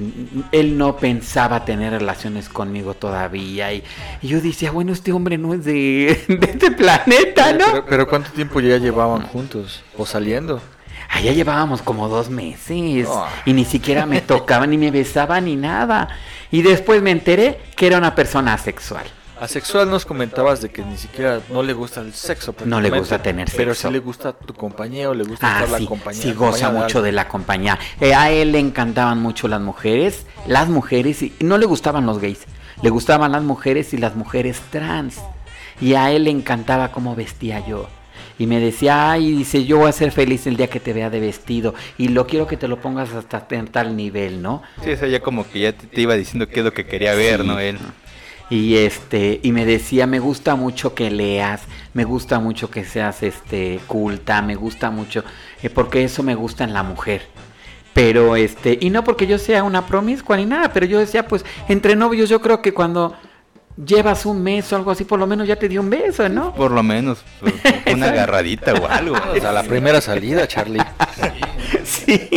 él 0.51 0.77
no 0.77 0.97
pensaba 0.97 1.65
tener 1.65 1.91
relaciones 1.93 2.49
conmigo 2.49 2.93
todavía. 2.93 3.73
Y, 3.73 3.83
y 4.21 4.27
yo 4.27 4.41
decía, 4.41 4.71
bueno, 4.71 4.93
este 4.93 5.11
hombre 5.11 5.37
no 5.37 5.53
es 5.53 5.65
de, 5.65 6.23
de 6.27 6.51
este 6.51 6.71
planeta, 6.71 7.53
¿no? 7.53 7.65
Pero, 7.71 7.85
pero 7.85 8.07
¿cuánto 8.07 8.31
tiempo 8.31 8.59
ya 8.59 8.77
llevaban 8.77 9.23
juntos? 9.23 9.83
¿O 9.97 10.05
saliendo? 10.05 10.61
Allá 11.09 11.31
llevábamos 11.31 11.81
como 11.81 12.09
dos 12.09 12.29
meses 12.29 13.07
Ah. 13.09 13.29
y 13.45 13.53
ni 13.53 13.63
siquiera 13.65 14.05
me 14.05 14.19
tocaba, 14.21 14.67
ni 14.67 14.77
me 14.77 14.91
besaba, 14.91 15.39
ni 15.39 15.55
nada. 15.55 16.09
Y 16.51 16.61
después 16.61 17.01
me 17.01 17.11
enteré 17.11 17.59
que 17.75 17.87
era 17.87 17.97
una 17.97 18.13
persona 18.13 18.53
asexual. 18.53 19.05
Asexual 19.39 19.89
nos 19.89 20.05
comentabas 20.05 20.61
de 20.61 20.69
que 20.69 20.83
ni 20.83 20.97
siquiera 20.97 21.39
no 21.51 21.61
le 21.61 21.73
gusta 21.73 22.01
el 22.01 22.13
sexo. 22.13 22.55
No 22.65 22.81
le 22.81 22.89
gusta 22.89 23.21
tener 23.21 23.47
Pero 23.55 23.73
sexo. 23.73 23.87
sí 23.89 23.93
le 23.93 23.99
gusta 23.99 24.33
tu 24.33 24.53
compañía 24.53 25.09
o 25.09 25.13
le 25.13 25.23
gusta 25.23 25.45
Ah, 25.47 25.59
estar 25.59 25.69
la 25.71 25.77
sí, 25.77 25.85
compañía. 25.85 26.21
sí 26.21 26.31
goza 26.33 26.71
mucho 26.71 27.01
de 27.01 27.11
la 27.11 27.27
compañía. 27.27 27.77
Eh, 28.01 28.13
a 28.15 28.31
él 28.31 28.51
le 28.51 28.59
encantaban 28.59 29.21
mucho 29.21 29.47
las 29.47 29.61
mujeres, 29.61 30.25
las 30.47 30.69
mujeres, 30.69 31.21
y 31.21 31.33
no 31.41 31.57
le 31.59 31.65
gustaban 31.67 32.05
los 32.07 32.19
gays, 32.19 32.39
le 32.81 32.89
gustaban 32.89 33.31
las 33.31 33.43
mujeres 33.43 33.93
y 33.93 33.97
las 33.97 34.15
mujeres 34.15 34.59
trans. 34.71 35.17
Y 35.79 35.93
a 35.93 36.11
él 36.11 36.23
le 36.23 36.31
encantaba 36.31 36.91
cómo 36.91 37.15
vestía 37.15 37.65
yo. 37.67 37.87
Y 38.39 38.47
me 38.47 38.59
decía, 38.59 39.11
ay, 39.11 39.31
dice, 39.33 39.65
yo 39.65 39.77
voy 39.77 39.89
a 39.89 39.91
ser 39.91 40.11
feliz 40.11 40.45
el 40.47 40.57
día 40.57 40.67
que 40.69 40.79
te 40.79 40.93
vea 40.93 41.09
de 41.11 41.19
vestido. 41.19 41.73
Y 41.99 42.07
lo 42.09 42.25
quiero 42.27 42.47
que 42.47 42.57
te 42.57 42.67
lo 42.67 42.79
pongas 42.81 43.11
hasta 43.13 43.45
en 43.51 43.67
tal 43.67 43.95
nivel, 43.95 44.41
¿no? 44.41 44.61
Sí, 44.83 44.91
o 44.91 44.97
sea, 44.97 45.07
ya 45.07 45.19
como 45.21 45.47
que 45.49 45.59
ya 45.59 45.73
te, 45.73 45.85
te 45.87 46.01
iba 46.01 46.15
diciendo 46.15 46.47
qué 46.47 46.59
es 46.59 46.65
lo 46.65 46.71
que 46.73 46.85
quería 46.87 47.13
ver, 47.15 47.41
Sí. 47.41 47.47
¿no? 47.47 47.59
Él. 47.59 47.77
Y 48.49 48.77
este, 48.77 49.39
y 49.43 49.51
me 49.51 49.65
decía, 49.65 50.07
me 50.07 50.19
gusta 50.19 50.55
mucho 50.55 50.95
que 50.95 51.11
leas, 51.11 51.61
me 51.93 52.05
gusta 52.05 52.39
mucho 52.39 52.71
que 52.71 52.85
seas 52.85 53.21
este 53.23 53.79
culta, 53.87 54.41
me 54.41 54.55
gusta 54.55 54.89
mucho, 54.89 55.23
eh, 55.61 55.69
porque 55.69 56.03
eso 56.03 56.23
me 56.23 56.35
gusta 56.35 56.63
en 56.63 56.73
la 56.73 56.83
mujer. 56.83 57.23
Pero 57.93 58.35
este, 58.35 58.77
y 58.79 58.89
no 58.89 59.03
porque 59.03 59.27
yo 59.27 59.37
sea 59.37 59.63
una 59.63 59.85
promiscua 59.87 60.37
ni 60.37 60.45
nada, 60.45 60.71
pero 60.71 60.85
yo 60.85 60.99
decía, 60.99 61.27
pues, 61.27 61.43
entre 61.67 61.95
novios 61.95 62.29
yo 62.29 62.39
creo 62.41 62.61
que 62.61 62.73
cuando 62.73 63.15
llevas 63.83 64.25
un 64.25 64.41
mes 64.41 64.71
o 64.71 64.75
algo 64.75 64.91
así, 64.91 65.03
por 65.03 65.19
lo 65.19 65.27
menos 65.27 65.47
ya 65.47 65.55
te 65.55 65.67
dio 65.67 65.81
un 65.81 65.89
beso, 65.89 66.27
¿no? 66.29 66.53
Por 66.53 66.71
lo 66.71 66.83
menos, 66.83 67.23
pues, 67.39 67.53
una 67.93 68.09
agarradita 68.09 68.73
o 68.73 68.87
algo. 68.87 69.15
O 69.35 69.39
sea, 69.39 69.51
la 69.51 69.63
primera 69.63 69.99
salida, 69.99 70.47
Charlie. 70.47 70.83
Sí. 71.83 72.29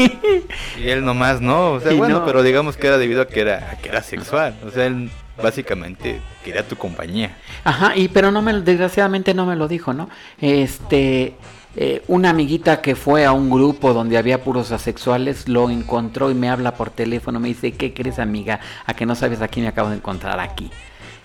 Y 0.78 0.88
él 0.88 1.04
nomás 1.04 1.40
no, 1.40 1.72
o 1.72 1.80
sea, 1.80 1.92
Y 1.92 1.98
bueno, 1.98 2.20
no. 2.20 2.26
pero 2.26 2.42
digamos 2.42 2.76
que 2.76 2.86
era 2.86 2.98
debido 2.98 3.22
a 3.22 3.28
que 3.28 3.40
era, 3.40 3.70
a 3.70 3.76
que 3.76 3.88
era 3.88 4.02
sexual. 4.02 4.56
O 4.66 4.70
sea, 4.70 4.86
él 4.86 5.10
básicamente 5.42 6.20
quería 6.44 6.66
tu 6.66 6.76
compañía. 6.76 7.36
Ajá, 7.64 7.96
y 7.96 8.08
pero 8.08 8.30
no 8.30 8.42
me, 8.42 8.60
desgraciadamente 8.60 9.34
no 9.34 9.46
me 9.46 9.56
lo 9.56 9.68
dijo, 9.68 9.92
¿no? 9.92 10.08
Este, 10.40 11.34
eh, 11.76 12.02
una 12.08 12.30
amiguita 12.30 12.80
que 12.80 12.96
fue 12.96 13.24
a 13.24 13.32
un 13.32 13.48
grupo 13.48 13.92
donde 13.94 14.18
había 14.18 14.42
puros 14.42 14.72
asexuales 14.72 15.48
lo 15.48 15.70
encontró 15.70 16.30
y 16.30 16.34
me 16.34 16.48
habla 16.48 16.74
por 16.74 16.90
teléfono, 16.90 17.38
me 17.38 17.48
dice, 17.48 17.72
¿qué 17.72 17.94
crees 17.94 18.18
amiga? 18.18 18.60
A 18.86 18.94
que 18.94 19.06
no 19.06 19.14
sabes 19.14 19.40
a 19.40 19.48
quién 19.48 19.64
me 19.64 19.68
acabo 19.68 19.90
de 19.90 19.96
encontrar 19.96 20.40
aquí. 20.40 20.70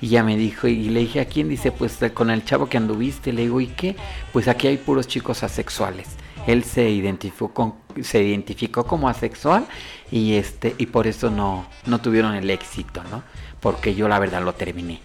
Y 0.01 0.09
ya 0.09 0.23
me 0.23 0.37
dijo, 0.37 0.67
y 0.67 0.89
le 0.89 0.99
dije, 0.99 1.19
¿a 1.21 1.25
quién? 1.25 1.49
Dice, 1.49 1.71
pues 1.71 2.01
eh, 2.01 2.11
con 2.11 2.29
el 2.29 2.43
chavo 2.45 2.67
que 2.67 2.77
anduviste. 2.77 3.33
Le 3.33 3.43
digo, 3.43 3.61
¿y 3.61 3.67
qué? 3.67 3.95
Pues 4.33 4.47
aquí 4.47 4.67
hay 4.67 4.77
puros 4.77 5.07
chicos 5.07 5.41
asexuales. 5.41 6.09
Él 6.47 6.63
se 6.63 6.89
identificó, 6.89 7.53
con- 7.53 7.75
se 8.01 8.21
identificó 8.23 8.85
como 8.85 9.09
asexual 9.09 9.65
y 10.11 10.33
este 10.35 10.75
y 10.77 10.87
por 10.87 11.07
eso 11.07 11.29
no, 11.31 11.65
no 11.85 11.99
tuvieron 11.99 12.35
el 12.35 12.49
éxito, 12.49 13.01
¿no? 13.11 13.23
Porque 13.59 13.95
yo 13.95 14.07
la 14.07 14.19
verdad 14.19 14.43
lo 14.43 14.53
terminé. 14.53 14.99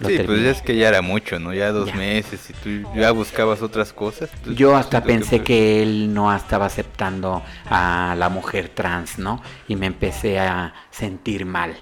Lo 0.00 0.08
Sí, 0.08 0.16
pues 0.16 0.26
terminé. 0.26 0.44
ya 0.46 0.50
es 0.50 0.60
que 0.62 0.76
ya 0.76 0.88
era 0.88 1.02
mucho, 1.02 1.38
¿no? 1.38 1.54
Ya 1.54 1.70
dos 1.70 1.88
Ya. 1.88 1.94
meses 1.94 2.50
y 2.50 2.52
tú 2.52 2.88
ya 2.96 3.12
buscabas 3.12 3.62
otras 3.62 3.92
cosas. 3.92 4.28
pues, 4.42 4.56
Yo 4.56 4.74
hasta 4.76 4.98
siento 5.00 5.06
pensé 5.06 5.36
pues, 5.36 5.46
que 5.46 5.82
él 5.82 6.12
no 6.12 6.34
estaba 6.34 6.66
aceptando 6.66 7.42
a 7.70 8.14
la 8.18 8.28
mujer 8.28 8.70
trans, 8.74 9.18
¿no? 9.18 9.40
Y 9.68 9.76
me 9.76 9.86
empecé 9.86 10.38
a 10.40 10.74
sentir 10.90 11.46
mal. 11.46 11.76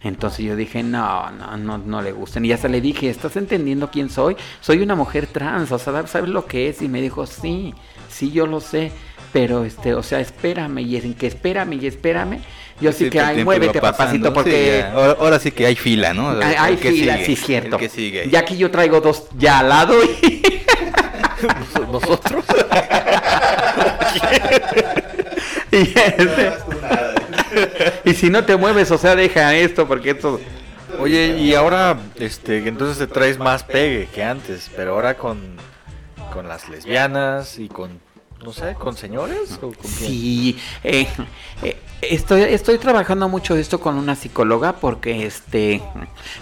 Entonces 0.00 0.44
yo 0.46 0.56
dije, 0.56 0.82
no, 0.82 1.30
no, 1.32 1.56
no, 1.56 1.76
no 1.76 2.00
le 2.02 2.12
gustan. 2.12 2.44
Y 2.44 2.52
hasta 2.52 2.68
le 2.68 2.80
dije, 2.80 3.10
¿estás 3.10 3.36
entendiendo 3.36 3.90
quién 3.90 4.08
soy? 4.10 4.36
Soy 4.60 4.80
una 4.80 4.94
mujer 4.94 5.26
trans, 5.26 5.70
o 5.72 5.78
sea, 5.78 6.06
¿sabes 6.06 6.30
lo 6.30 6.46
que 6.46 6.68
es? 6.70 6.80
Y 6.82 6.88
me 6.88 7.02
dijo, 7.02 7.26
sí, 7.26 7.74
sí, 8.08 8.30
yo 8.32 8.46
lo 8.46 8.60
sé. 8.60 8.92
Pero, 9.32 9.64
este, 9.64 9.92
o 9.94 10.02
sea, 10.02 10.20
espérame, 10.20 10.78
y 10.78 10.96
en 10.96 11.14
que 11.14 11.26
espérame, 11.26 11.74
y 11.74 11.86
espérame. 11.86 12.38
Yo 12.80 12.92
sí, 12.92 13.10
que, 13.10 13.20
ay, 13.20 13.44
muévete, 13.44 13.80
pasando, 13.80 14.32
papacito, 14.32 14.32
porque... 14.32 14.84
ahora, 14.90 15.16
ahora 15.20 15.38
sí 15.38 15.50
que 15.50 15.66
hay 15.66 15.74
fila, 15.74 16.14
¿no? 16.14 16.30
hay, 16.30 16.54
hay 16.56 16.74
El 16.74 16.80
que 16.80 16.90
fila, 16.90 17.14
sigue, 17.14 17.26
sí, 17.26 17.36
cierto. 17.36 17.76
El 17.76 17.80
que 17.80 17.88
sigue. 17.88 18.28
Y 18.30 18.36
aquí 18.36 18.56
yo 18.56 18.70
traigo 18.70 19.00
dos 19.00 19.24
ya 19.36 19.58
al 19.58 19.68
lado 19.68 19.94
y... 20.02 20.42
Nosotros. 21.92 22.44
Y, 25.70 25.82
este- 25.82 26.52
y 28.04 28.14
si 28.14 28.30
no 28.30 28.44
te 28.44 28.56
mueves, 28.56 28.90
o 28.90 28.96
sea, 28.98 29.14
deja 29.14 29.54
esto 29.54 29.86
porque 29.86 30.10
esto... 30.10 30.40
Oye, 30.98 31.36
y 31.38 31.54
ahora, 31.54 31.98
este, 32.18 32.66
entonces 32.66 32.96
te 32.98 33.06
traes 33.06 33.38
más 33.38 33.62
pegue 33.62 34.08
que 34.12 34.24
antes, 34.24 34.70
pero 34.74 34.94
ahora 34.94 35.14
con, 35.14 35.38
con 36.32 36.48
las 36.48 36.68
lesbianas 36.68 37.58
y 37.58 37.68
con, 37.68 38.00
no 38.44 38.52
sé, 38.52 38.74
con 38.74 38.96
señores 38.96 39.54
o 39.56 39.60
con 39.60 39.72
quién? 39.72 40.10
Sí, 40.10 40.58
eh, 40.84 41.08
eh, 41.62 41.76
estoy, 42.02 42.42
estoy 42.42 42.78
trabajando 42.78 43.28
mucho 43.28 43.56
esto 43.56 43.80
con 43.80 43.96
una 43.96 44.14
psicóloga 44.14 44.74
porque 44.74 45.26
este 45.26 45.82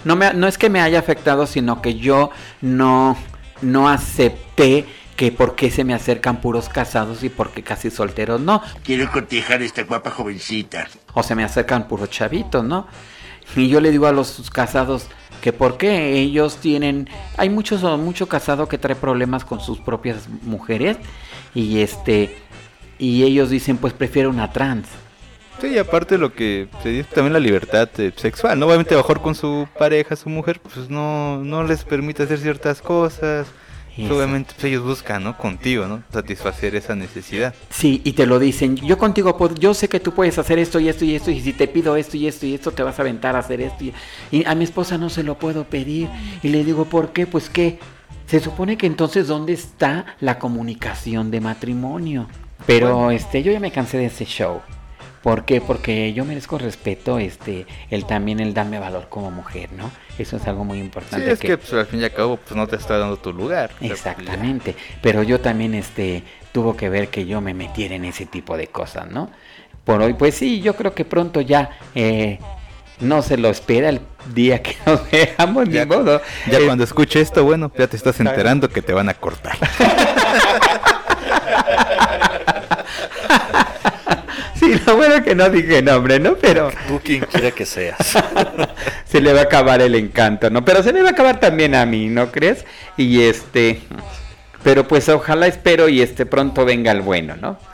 no 0.05 0.15
me 0.15 0.33
no 0.33 0.47
es 0.47 0.57
que 0.57 0.69
me 0.69 0.81
haya 0.81 0.99
afectado, 0.99 1.47
sino 1.47 1.81
que 1.81 1.95
yo 1.95 2.29
no 2.61 3.17
no 3.61 3.89
acepté 3.89 4.85
que 5.15 5.31
por 5.31 5.55
qué 5.55 5.71
se 5.71 5.83
me 5.83 5.95
acercan 5.95 6.41
puros 6.41 6.69
casados 6.69 7.23
y 7.23 7.29
por 7.29 7.49
qué 7.49 7.63
casi 7.63 7.89
solteros 7.89 8.39
no, 8.39 8.61
Quiero 8.83 9.11
cortejar 9.11 9.61
a 9.61 9.65
esta 9.65 9.83
guapa 9.83 10.11
jovencita. 10.11 10.87
o 11.13 11.23
se 11.23 11.33
me 11.33 11.43
acercan 11.43 11.87
puros 11.87 12.11
chavitos, 12.11 12.63
¿no? 12.63 12.87
Y 13.55 13.67
yo 13.67 13.81
le 13.81 13.91
digo 13.91 14.05
a 14.05 14.11
los 14.11 14.49
casados 14.51 15.07
que 15.47 15.53
por 15.53 15.77
qué 15.77 16.19
ellos 16.19 16.57
tienen 16.57 17.07
hay 17.37 17.49
muchos 17.49 17.81
mucho 17.97 18.27
casado 18.27 18.67
que 18.67 18.77
trae 18.77 18.97
problemas 18.97 19.45
con 19.45 19.61
sus 19.61 19.79
propias 19.79 20.27
mujeres 20.41 20.97
y 21.55 21.79
este 21.79 22.35
y 22.99 23.23
ellos 23.23 23.49
dicen 23.49 23.77
pues 23.77 23.93
prefiero 23.93 24.29
una 24.29 24.51
trans. 24.51 24.89
Sí, 25.61 25.67
y 25.67 25.77
aparte 25.77 26.17
lo 26.17 26.33
que 26.33 26.67
se 26.83 26.89
dice 26.89 27.07
también 27.15 27.31
la 27.31 27.39
libertad 27.39 27.87
eh, 27.97 28.11
sexual, 28.17 28.59
¿no? 28.59 28.65
Obviamente 28.67 28.93
mejor 28.93 29.21
con 29.21 29.35
su 29.35 29.69
pareja, 29.79 30.17
su 30.17 30.27
mujer, 30.27 30.59
pues 30.59 30.89
no, 30.89 31.41
no 31.41 31.63
les 31.63 31.85
permite 31.85 32.23
hacer 32.23 32.39
ciertas 32.39 32.81
cosas. 32.81 33.47
Pues, 33.97 34.05
Eso. 34.05 34.15
obviamente 34.15 34.53
pues, 34.53 34.65
ellos 34.65 34.83
buscan, 34.83 35.23
¿no? 35.23 35.35
Contigo, 35.37 35.87
¿no? 35.87 36.03
Satisfacer 36.13 36.75
esa 36.75 36.95
necesidad. 36.95 37.55
Sí, 37.71 38.01
y 38.03 38.13
te 38.13 38.27
lo 38.27 38.37
dicen. 38.37 38.75
Yo 38.75 38.99
contigo, 38.99 39.35
yo 39.55 39.73
sé 39.73 39.89
que 39.89 39.99
tú 39.99 40.13
puedes 40.13 40.37
hacer 40.37 40.59
esto 40.59 40.79
y 40.79 40.87
esto 40.87 41.03
y 41.03 41.15
esto, 41.15 41.31
y 41.31 41.41
si 41.41 41.51
te 41.51 41.67
pido 41.67 41.95
esto 41.95 42.15
y 42.15 42.27
esto 42.27 42.45
y 42.45 42.53
esto, 42.53 42.71
te 42.71 42.83
vas 42.83 42.99
a 42.99 43.01
aventar 43.01 43.35
a 43.35 43.39
hacer 43.39 43.59
esto. 43.59 43.83
Y, 43.83 43.93
y 44.31 44.45
a 44.45 44.53
mi 44.53 44.65
esposa 44.65 44.99
no 44.99 45.09
se 45.09 45.23
lo 45.23 45.39
puedo 45.39 45.63
pedir. 45.63 46.09
Y 46.43 46.49
le 46.49 46.63
digo, 46.63 46.85
¿por 46.85 47.11
qué? 47.11 47.25
Pues 47.25 47.49
que 47.49 47.79
se 48.27 48.39
supone 48.39 48.77
que 48.77 48.85
entonces, 48.85 49.27
¿dónde 49.27 49.53
está 49.53 50.05
la 50.19 50.37
comunicación 50.37 51.31
de 51.31 51.41
matrimonio? 51.41 52.27
Pero 52.67 53.09
este, 53.09 53.41
yo 53.41 53.51
ya 53.51 53.59
me 53.59 53.71
cansé 53.71 53.97
de 53.97 54.05
ese 54.05 54.25
show. 54.25 54.61
¿Por 55.23 55.45
qué? 55.45 55.59
Porque 55.61 56.13
yo 56.13 56.25
merezco 56.25 56.57
respeto, 56.57 57.19
este, 57.19 57.65
el 57.89 58.05
también 58.05 58.39
el 58.39 58.53
darme 58.53 58.79
valor 58.79 59.07
como 59.09 59.31
mujer, 59.31 59.69
¿no? 59.73 59.89
Eso 60.17 60.37
es 60.37 60.47
algo 60.47 60.63
muy 60.63 60.79
Sí, 60.79 60.83
importante. 60.85 61.31
es 61.31 61.39
que 61.39 61.57
pues, 61.57 61.71
al 61.73 61.85
fin 61.85 62.01
y 62.01 62.03
al 62.03 62.13
cabo 62.13 62.37
pues 62.37 62.55
no 62.55 62.67
te 62.67 62.75
está 62.75 62.97
dando 62.97 63.17
tu 63.17 63.31
lugar. 63.33 63.71
Pues. 63.79 63.91
Exactamente, 63.91 64.75
pero 65.01 65.21
yo 65.23 65.39
también 65.39 65.73
este 65.75 66.23
tuvo 66.51 66.75
que 66.75 66.89
ver 66.89 67.09
que 67.09 67.25
yo 67.25 67.39
me 67.41 67.53
metiera 67.53 67.95
en 67.95 68.05
ese 68.05 68.25
tipo 68.25 68.57
de 68.57 68.67
cosas, 68.67 69.09
¿no? 69.11 69.29
Por 69.83 70.01
hoy, 70.01 70.13
pues 70.15 70.35
sí, 70.35 70.59
yo 70.61 70.75
creo 70.75 70.93
que 70.93 71.05
pronto 71.05 71.39
ya 71.41 71.69
eh, 71.95 72.39
no 72.99 73.21
se 73.21 73.37
lo 73.37 73.47
espera 73.49 73.89
el 73.89 74.01
día 74.33 74.61
que 74.63 74.75
nos 74.85 75.01
veamos, 75.11 75.69
Ya, 75.69 75.85
ni 75.85 75.91
modo. 75.95 76.21
ya 76.49 76.57
Eh, 76.59 76.65
cuando 76.65 76.83
escuche 76.83 77.21
esto, 77.21 77.43
bueno, 77.43 77.71
ya 77.77 77.87
te 77.87 77.95
estás 77.95 78.19
enterando 78.19 78.69
que 78.69 78.81
te 78.81 78.91
van 78.93 79.07
a 79.09 79.13
cortar. 79.13 79.55
Sí, 84.67 84.81
lo 84.85 84.97
bueno 84.97 85.23
que 85.23 85.33
no 85.33 85.49
dije 85.49 85.81
nombre, 85.81 86.19
¿no? 86.19 86.35
Pero 86.35 86.71
Tú 86.89 86.99
quien 87.01 87.21
quiera 87.21 87.51
que 87.51 87.65
seas. 87.65 87.97
se 89.05 89.21
le 89.21 89.31
va 89.31 89.41
a 89.41 89.43
acabar 89.43 89.81
el 89.81 89.95
encanto, 89.95 90.49
¿no? 90.49 90.65
Pero 90.65 90.83
se 90.83 90.91
me 90.91 91.01
va 91.01 91.09
a 91.09 91.11
acabar 91.11 91.39
también 91.39 91.73
a 91.73 91.85
mí, 91.85 92.07
¿no 92.07 92.31
crees? 92.31 92.65
Y 92.97 93.21
este, 93.21 93.79
pero 94.63 94.85
pues 94.85 95.07
ojalá 95.07 95.47
espero 95.47 95.87
y 95.87 96.01
este 96.01 96.25
pronto 96.25 96.65
venga 96.65 96.91
el 96.91 97.01
bueno, 97.01 97.35
¿no? 97.35 97.57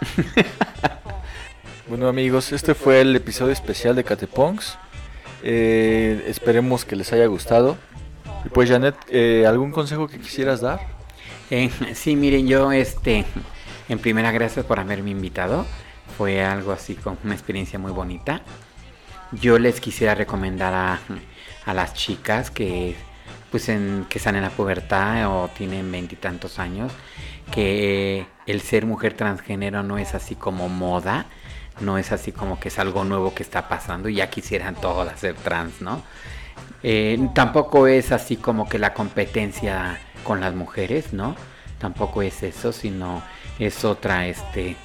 Bueno 1.85 2.07
amigos, 2.07 2.53
este 2.53 2.75
fue 2.75 3.01
el 3.01 3.15
episodio 3.15 3.51
especial 3.51 3.95
de 3.95 4.03
Cateponks. 4.03 4.77
Eh, 5.43 6.23
esperemos 6.27 6.85
que 6.85 6.95
les 6.95 7.11
haya 7.11 7.25
gustado. 7.25 7.77
Y 8.45 8.49
pues 8.49 8.69
Janet, 8.69 8.95
eh, 9.09 9.45
¿algún 9.45 9.71
consejo 9.71 10.07
que 10.07 10.17
quisieras 10.17 10.61
dar? 10.61 10.79
Eh, 11.51 11.69
sí, 11.93 12.15
miren, 12.15 12.47
yo, 12.47 12.71
este, 12.71 13.25
en 13.89 13.99
primera, 13.99 14.31
gracias 14.31 14.65
por 14.65 14.79
haberme 14.79 15.11
invitado. 15.11 15.67
Fue 16.17 16.43
algo 16.43 16.71
así 16.71 16.95
como 16.95 17.17
una 17.23 17.33
experiencia 17.33 17.79
muy 17.79 17.91
bonita. 17.91 18.41
Yo 19.31 19.57
les 19.57 19.79
quisiera 19.79 20.15
recomendar 20.15 20.73
a, 20.73 20.99
a 21.65 21.73
las 21.73 21.93
chicas 21.93 22.51
que 22.51 22.95
pues 23.51 23.69
en, 23.69 24.05
que 24.09 24.17
están 24.17 24.35
en 24.35 24.41
la 24.41 24.49
pubertad 24.49 25.27
o 25.31 25.47
tienen 25.49 25.91
veintitantos 25.91 26.57
años, 26.57 26.91
que 27.51 28.25
el 28.47 28.61
ser 28.61 28.85
mujer 28.85 29.13
transgénero 29.13 29.83
no 29.83 29.99
es 29.99 30.15
así 30.15 30.35
como 30.35 30.69
moda, 30.69 31.27
no 31.79 31.99
es 31.99 32.11
así 32.11 32.31
como 32.31 32.59
que 32.59 32.69
es 32.69 32.79
algo 32.79 33.03
nuevo 33.03 33.33
que 33.35 33.43
está 33.43 33.67
pasando 33.69 34.09
y 34.09 34.15
ya 34.15 34.29
quisieran 34.29 34.73
todas 34.73 35.19
ser 35.19 35.35
trans, 35.35 35.81
¿no? 35.81 36.01
Eh, 36.81 37.29
tampoco 37.35 37.85
es 37.87 38.11
así 38.11 38.37
como 38.37 38.67
que 38.67 38.79
la 38.79 38.93
competencia 38.93 39.99
con 40.23 40.41
las 40.41 40.55
mujeres, 40.55 41.13
¿no? 41.13 41.35
Tampoco 41.77 42.23
es 42.23 42.41
eso, 42.43 42.71
sino 42.71 43.21
es 43.59 43.85
otra, 43.85 44.25
este, 44.27 44.75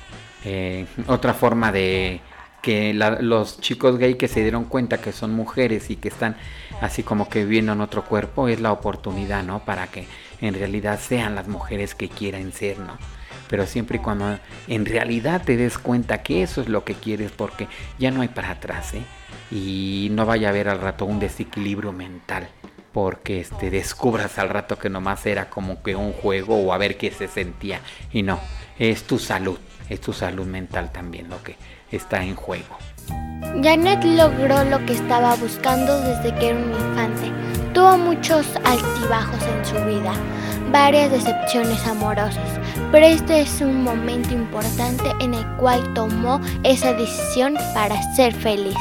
eh, 0.44 0.86
otra 1.06 1.34
forma 1.34 1.72
de 1.72 2.20
que 2.62 2.92
los 2.92 3.60
chicos 3.60 3.98
gay 3.98 4.14
que 4.16 4.28
se 4.28 4.42
dieron 4.42 4.64
cuenta 4.64 5.00
que 5.00 5.12
son 5.12 5.32
mujeres 5.32 5.90
y 5.90 5.96
que 5.96 6.08
están 6.08 6.36
así 6.80 7.02
como 7.02 7.28
que 7.28 7.44
viviendo 7.44 7.72
en 7.72 7.80
otro 7.80 8.04
cuerpo 8.04 8.48
es 8.48 8.60
la 8.60 8.72
oportunidad, 8.72 9.44
¿no? 9.44 9.60
Para 9.64 9.86
que 9.86 10.06
en 10.40 10.54
realidad 10.54 11.00
sean 11.00 11.34
las 11.34 11.48
mujeres 11.48 11.94
que 11.94 12.08
quieran 12.08 12.52
ser, 12.52 12.78
¿no? 12.78 12.98
Pero 13.48 13.66
siempre 13.66 13.98
y 13.98 14.00
cuando 14.00 14.38
en 14.66 14.86
realidad 14.86 15.42
te 15.44 15.56
des 15.56 15.78
cuenta 15.78 16.22
que 16.22 16.42
eso 16.42 16.60
es 16.60 16.68
lo 16.68 16.84
que 16.84 16.94
quieres, 16.94 17.30
porque 17.30 17.68
ya 17.98 18.10
no 18.10 18.20
hay 18.20 18.28
para 18.28 18.50
atrás, 18.50 18.94
¿eh? 18.94 19.02
Y 19.50 20.08
no 20.10 20.26
vaya 20.26 20.48
a 20.48 20.50
haber 20.50 20.68
al 20.68 20.80
rato 20.80 21.06
un 21.06 21.20
desequilibrio 21.20 21.92
mental, 21.92 22.48
porque 22.92 23.40
este, 23.40 23.70
descubras 23.70 24.38
al 24.38 24.50
rato 24.50 24.78
que 24.78 24.90
nomás 24.90 25.24
era 25.24 25.48
como 25.48 25.82
que 25.82 25.96
un 25.96 26.12
juego 26.12 26.56
o 26.56 26.72
a 26.72 26.78
ver 26.78 26.98
qué 26.98 27.10
se 27.10 27.28
sentía. 27.28 27.80
Y 28.12 28.22
no, 28.22 28.38
es 28.78 29.04
tu 29.04 29.18
salud, 29.18 29.58
es 29.88 30.00
tu 30.00 30.12
salud 30.12 30.46
mental 30.46 30.90
también 30.92 31.28
lo 31.28 31.42
que 31.42 31.56
está 31.90 32.22
en 32.22 32.34
juego. 32.34 32.76
Janet 33.62 34.04
logró 34.04 34.64
lo 34.64 34.84
que 34.84 34.92
estaba 34.92 35.34
buscando 35.36 36.00
desde 36.02 36.34
que 36.34 36.50
era 36.50 36.58
un 36.58 36.72
infante. 36.72 37.32
Tuvo 37.72 37.96
muchos 37.96 38.46
altibajos 38.64 39.42
en 39.44 39.64
su 39.64 39.74
vida, 39.86 40.12
varias 40.70 41.10
decepciones 41.10 41.86
amorosas, 41.86 42.60
pero 42.92 43.06
este 43.06 43.40
es 43.40 43.60
un 43.60 43.82
momento 43.82 44.34
importante 44.34 45.10
en 45.20 45.34
el 45.34 45.46
cual 45.56 45.94
tomó 45.94 46.40
esa 46.64 46.92
decisión 46.92 47.56
para 47.74 48.00
ser 48.14 48.34
feliz. 48.34 48.76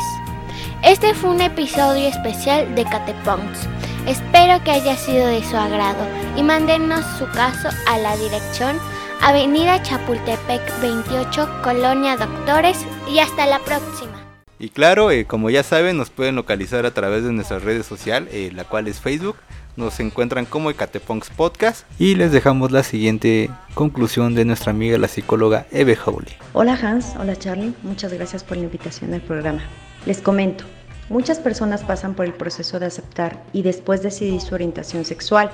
Este 0.84 1.14
fue 1.14 1.32
un 1.32 1.42
episodio 1.42 2.08
especial 2.08 2.74
de 2.76 2.84
Cateponks. 2.84 3.68
Espero 4.06 4.64
que 4.64 4.72
haya 4.72 4.96
sido 4.96 5.28
de 5.28 5.44
su 5.44 5.58
agrado 5.58 6.06
y 6.36 6.44
mándenos 6.44 7.06
su 7.18 7.26
caso 7.32 7.70
a 7.88 7.98
la 7.98 8.16
dirección 8.16 8.78
Avenida 9.22 9.82
Chapultepec 9.82 10.62
28, 10.82 11.62
Colonia 11.64 12.16
Doctores 12.16 12.86
y 13.10 13.20
hasta 13.20 13.46
la 13.46 13.60
próxima. 13.60 14.14
Y 14.60 14.70
claro, 14.70 15.12
eh, 15.12 15.26
como 15.26 15.50
ya 15.50 15.64
saben, 15.64 15.98
nos 15.98 16.10
pueden 16.10 16.36
localizar 16.36 16.86
a 16.86 16.92
través 16.92 17.24
de 17.24 17.34
nuestras 17.34 17.64
redes 17.64 17.86
sociales, 17.86 18.30
eh, 18.34 18.52
la 18.54 18.64
cual 18.64 18.88
es 18.88 19.00
Facebook. 19.00 19.36
Nos 19.76 20.00
encuentran 20.00 20.46
como 20.46 20.70
Ecatepunks 20.70 21.30
Podcast. 21.30 21.86
Y 22.00 22.16
les 22.16 22.32
dejamos 22.32 22.72
la 22.72 22.84
siguiente 22.84 23.50
conclusión 23.74 24.34
de 24.34 24.46
nuestra 24.46 24.72
amiga 24.72 24.98
la 24.98 25.08
psicóloga 25.08 25.66
Eve 25.72 25.98
Howley. 26.04 26.34
Hola 26.54 26.80
Hans, 26.82 27.16
hola 27.20 27.36
Charlie, 27.36 27.74
muchas 27.84 28.14
gracias 28.14 28.44
por 28.44 28.58
la 28.58 28.64
invitación 28.64 29.14
al 29.14 29.22
programa. 29.22 29.62
Les 30.06 30.22
comento, 30.22 30.64
muchas 31.10 31.40
personas 31.40 31.84
pasan 31.84 32.14
por 32.14 32.26
el 32.26 32.34
proceso 32.34 32.80
de 32.80 32.86
aceptar 32.86 33.44
y 33.52 33.64
después 33.64 34.02
decidir 34.02 34.42
su 34.42 34.56
orientación 34.56 35.06
sexual. 35.06 35.52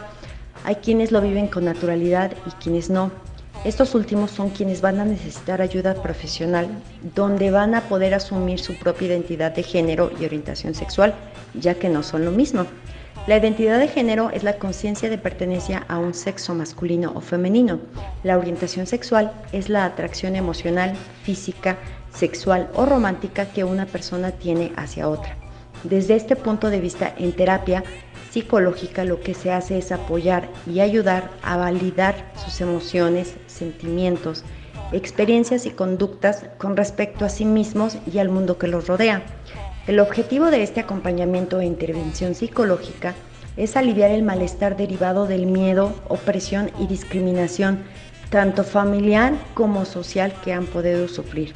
Hay 0.64 0.76
quienes 0.76 1.12
lo 1.12 1.22
viven 1.22 1.48
con 1.48 1.66
naturalidad 1.66 2.34
y 2.46 2.52
quienes 2.52 2.90
no. 2.90 3.12
Estos 3.66 3.96
últimos 3.96 4.32
son 4.32 4.50
quienes 4.50 4.82
van 4.82 5.00
a 5.00 5.06
necesitar 5.06 5.62
ayuda 5.62 5.94
profesional, 5.94 6.68
donde 7.16 7.50
van 7.50 7.76
a 7.76 7.82
poder 7.88 8.14
asumir 8.14 8.60
su 8.60 8.78
propia 8.78 9.08
identidad 9.08 9.54
de 9.54 9.64
género 9.64 10.12
y 10.20 10.26
orientación 10.26 10.76
sexual, 10.76 11.16
ya 11.54 11.76
que 11.76 11.88
no 11.88 12.04
son 12.04 12.26
lo 12.26 12.32
mismo. 12.32 12.66
La 13.26 13.38
identidad 13.38 13.80
de 13.80 13.88
género 13.88 14.32
es 14.32 14.44
la 14.44 14.58
conciencia 14.58 15.10
de 15.10 15.18
pertenencia 15.18 15.86
a 15.88 15.98
un 15.98 16.14
sexo 16.14 16.54
masculino 16.54 17.14
o 17.16 17.22
femenino. 17.22 17.80
La 18.24 18.38
orientación 18.38 18.86
sexual 18.86 19.32
es 19.54 19.70
la 19.70 19.86
atracción 19.86 20.36
emocional, 20.36 20.94
física, 21.24 21.78
sexual 22.14 22.70
o 22.74 22.86
romántica 22.86 23.46
que 23.46 23.64
una 23.64 23.86
persona 23.86 24.32
tiene 24.32 24.74
hacia 24.76 25.08
otra. 25.08 25.38
Desde 25.86 26.16
este 26.16 26.36
punto 26.36 26.70
de 26.70 26.82
vista, 26.82 27.14
en 27.18 27.32
terapia 27.32 27.86
psicológica 28.34 29.06
lo 29.06 29.22
que 29.22 29.36
se 29.36 29.52
hace 29.52 29.78
es 29.78 29.92
apoyar 29.92 30.50
y 30.66 30.80
ayudar 30.80 31.30
a 31.44 31.56
validar 31.56 32.32
sus 32.44 32.62
emociones, 32.62 33.36
sentimientos, 33.46 34.44
experiencias 34.92 35.68
y 35.68 35.70
conductas 35.70 36.44
con 36.58 36.76
respecto 36.76 37.26
a 37.26 37.30
sí 37.30 37.46
mismos 37.46 38.00
y 38.12 38.18
al 38.18 38.30
mundo 38.30 38.58
que 38.58 38.68
los 38.68 38.88
rodea. 38.88 39.22
El 39.86 40.00
objetivo 40.00 40.50
de 40.50 40.64
este 40.64 40.80
acompañamiento 40.80 41.60
e 41.60 41.66
intervención 41.66 42.34
psicológica 42.34 43.14
es 43.56 43.78
aliviar 43.78 44.10
el 44.10 44.24
malestar 44.24 44.78
derivado 44.78 45.28
del 45.28 45.46
miedo, 45.46 45.94
opresión 46.08 46.72
y 46.80 46.88
discriminación, 46.88 47.84
tanto 48.32 48.64
familiar 48.64 49.34
como 49.54 49.86
social 49.86 50.34
que 50.44 50.54
han 50.54 50.66
podido 50.66 51.08
sufrir. 51.08 51.54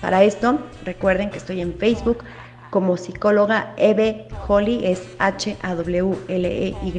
Para 0.00 0.22
esto, 0.22 0.60
recuerden 0.84 1.30
que 1.30 1.38
estoy 1.38 1.60
en 1.60 1.74
Facebook 1.74 2.22
como 2.70 2.96
psicóloga 2.96 3.74
Eve 3.76 4.28
Holly, 4.46 4.86
es 4.86 5.02
H-A-W-L-E-Y, 5.18 6.90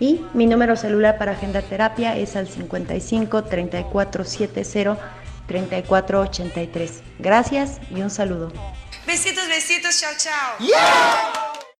y 0.00 0.20
mi 0.34 0.46
número 0.46 0.76
celular 0.76 1.18
para 1.18 1.32
agendar 1.32 1.62
terapia 1.64 2.16
es 2.16 2.36
al 2.36 2.48
55 2.48 3.44
34 3.44 4.24
70 4.24 4.98
34 5.46 6.20
83. 6.20 7.02
Gracias 7.18 7.80
y 7.90 8.00
un 8.02 8.10
saludo. 8.10 8.52
Besitos, 9.06 9.46
besitos, 9.48 10.00
chao, 10.00 10.12
chao. 10.18 11.64